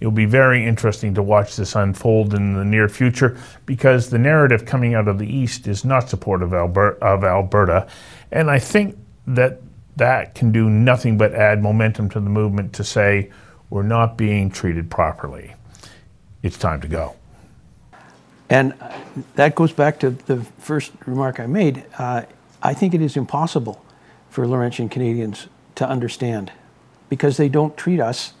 It'll 0.00 0.12
be 0.12 0.26
very 0.26 0.64
interesting 0.64 1.14
to 1.14 1.22
watch 1.22 1.56
this 1.56 1.74
unfold 1.74 2.34
in 2.34 2.54
the 2.54 2.64
near 2.64 2.88
future 2.88 3.36
because 3.66 4.10
the 4.10 4.18
narrative 4.18 4.64
coming 4.64 4.94
out 4.94 5.08
of 5.08 5.18
the 5.18 5.26
East 5.26 5.66
is 5.66 5.84
not 5.84 6.08
supportive 6.08 6.52
of 6.52 7.24
Alberta. 7.24 7.88
And 8.30 8.50
I 8.50 8.60
think 8.60 8.96
that 9.26 9.60
that 9.96 10.34
can 10.36 10.52
do 10.52 10.70
nothing 10.70 11.18
but 11.18 11.34
add 11.34 11.62
momentum 11.62 12.08
to 12.10 12.20
the 12.20 12.30
movement 12.30 12.72
to 12.74 12.84
say 12.84 13.30
we're 13.70 13.82
not 13.82 14.16
being 14.16 14.50
treated 14.50 14.90
properly. 14.90 15.54
It's 16.42 16.56
time 16.56 16.80
to 16.82 16.88
go. 16.88 17.16
And 18.48 18.74
that 19.34 19.54
goes 19.54 19.72
back 19.72 19.98
to 20.00 20.10
the 20.10 20.42
first 20.58 20.92
remark 21.04 21.40
I 21.40 21.46
made. 21.46 21.84
Uh, 21.98 22.22
I 22.62 22.72
think 22.72 22.94
it 22.94 23.02
is 23.02 23.16
impossible 23.16 23.84
for 24.30 24.46
Laurentian 24.46 24.88
Canadians 24.88 25.48
to 25.74 25.88
understand 25.88 26.52
because 27.08 27.36
they 27.36 27.48
don't 27.48 27.76
treat 27.76 28.00
us 28.00 28.32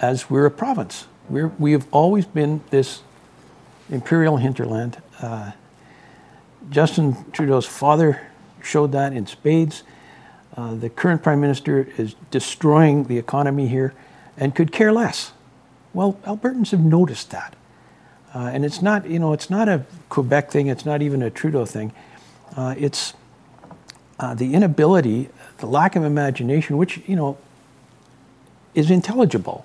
as 0.00 0.28
we're 0.30 0.46
a 0.46 0.50
province. 0.50 1.06
We're, 1.28 1.48
we 1.58 1.72
have 1.72 1.86
always 1.90 2.26
been 2.26 2.62
this 2.70 3.02
imperial 3.90 4.36
hinterland. 4.36 5.00
Uh, 5.20 5.52
Justin 6.70 7.30
Trudeau's 7.32 7.66
father 7.66 8.20
showed 8.62 8.92
that 8.92 9.12
in 9.12 9.26
spades. 9.26 9.82
Uh, 10.56 10.74
the 10.74 10.88
current 10.88 11.22
prime 11.22 11.40
minister 11.40 11.88
is 11.96 12.14
destroying 12.30 13.04
the 13.04 13.18
economy 13.18 13.68
here 13.68 13.94
and 14.36 14.54
could 14.54 14.72
care 14.72 14.92
less. 14.92 15.32
Well, 15.92 16.14
Albertans 16.24 16.70
have 16.70 16.80
noticed 16.80 17.30
that. 17.30 17.54
Uh, 18.34 18.50
and 18.52 18.64
it's 18.64 18.82
not, 18.82 19.08
you 19.08 19.18
know, 19.18 19.32
it's 19.32 19.48
not 19.48 19.68
a 19.68 19.84
Quebec 20.08 20.50
thing. 20.50 20.66
It's 20.66 20.84
not 20.84 21.00
even 21.00 21.22
a 21.22 21.30
Trudeau 21.30 21.64
thing. 21.64 21.92
Uh, 22.56 22.74
it's 22.76 23.14
uh, 24.18 24.34
the 24.34 24.54
inability, 24.54 25.28
the 25.58 25.66
lack 25.66 25.96
of 25.96 26.04
imagination, 26.04 26.76
which 26.76 27.00
you 27.06 27.16
know 27.16 27.38
is 28.74 28.90
intelligible. 28.90 29.64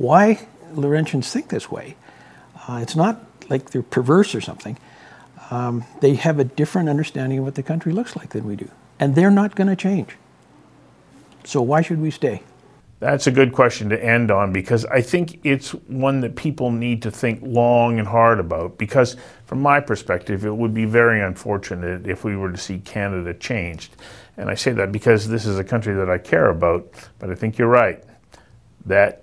Why 0.00 0.48
Laurentians 0.72 1.30
think 1.30 1.48
this 1.48 1.70
way? 1.70 1.94
Uh, 2.66 2.78
it's 2.80 2.96
not 2.96 3.22
like 3.50 3.68
they're 3.68 3.82
perverse 3.82 4.34
or 4.34 4.40
something. 4.40 4.78
Um, 5.50 5.84
they 6.00 6.14
have 6.14 6.38
a 6.38 6.44
different 6.44 6.88
understanding 6.88 7.40
of 7.40 7.44
what 7.44 7.54
the 7.54 7.62
country 7.62 7.92
looks 7.92 8.16
like 8.16 8.30
than 8.30 8.46
we 8.46 8.56
do, 8.56 8.70
and 8.98 9.14
they're 9.14 9.30
not 9.30 9.56
going 9.56 9.68
to 9.68 9.76
change. 9.76 10.16
So 11.44 11.60
why 11.60 11.82
should 11.82 12.00
we 12.00 12.10
stay? 12.10 12.42
That's 13.00 13.26
a 13.26 13.30
good 13.30 13.52
question 13.52 13.90
to 13.90 14.02
end 14.02 14.30
on 14.30 14.54
because 14.54 14.86
I 14.86 15.02
think 15.02 15.38
it's 15.44 15.72
one 15.72 16.22
that 16.22 16.34
people 16.34 16.70
need 16.70 17.02
to 17.02 17.10
think 17.10 17.40
long 17.42 17.98
and 17.98 18.08
hard 18.08 18.40
about. 18.40 18.78
Because, 18.78 19.16
from 19.44 19.60
my 19.60 19.80
perspective, 19.80 20.46
it 20.46 20.56
would 20.56 20.72
be 20.72 20.86
very 20.86 21.20
unfortunate 21.20 22.06
if 22.06 22.24
we 22.24 22.36
were 22.36 22.50
to 22.50 22.58
see 22.58 22.78
Canada 22.78 23.34
changed. 23.34 23.96
And 24.38 24.48
I 24.48 24.54
say 24.54 24.72
that 24.72 24.92
because 24.92 25.28
this 25.28 25.44
is 25.44 25.58
a 25.58 25.64
country 25.64 25.94
that 25.94 26.08
I 26.08 26.16
care 26.16 26.48
about, 26.48 26.90
but 27.18 27.28
I 27.28 27.34
think 27.34 27.58
you're 27.58 27.68
right 27.68 28.02
that 28.86 29.19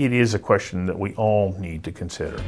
it 0.00 0.14
is 0.14 0.32
a 0.32 0.38
question 0.38 0.86
that 0.86 0.98
we 0.98 1.12
all 1.16 1.54
need 1.58 1.84
to 1.84 1.92
consider. 1.92 2.42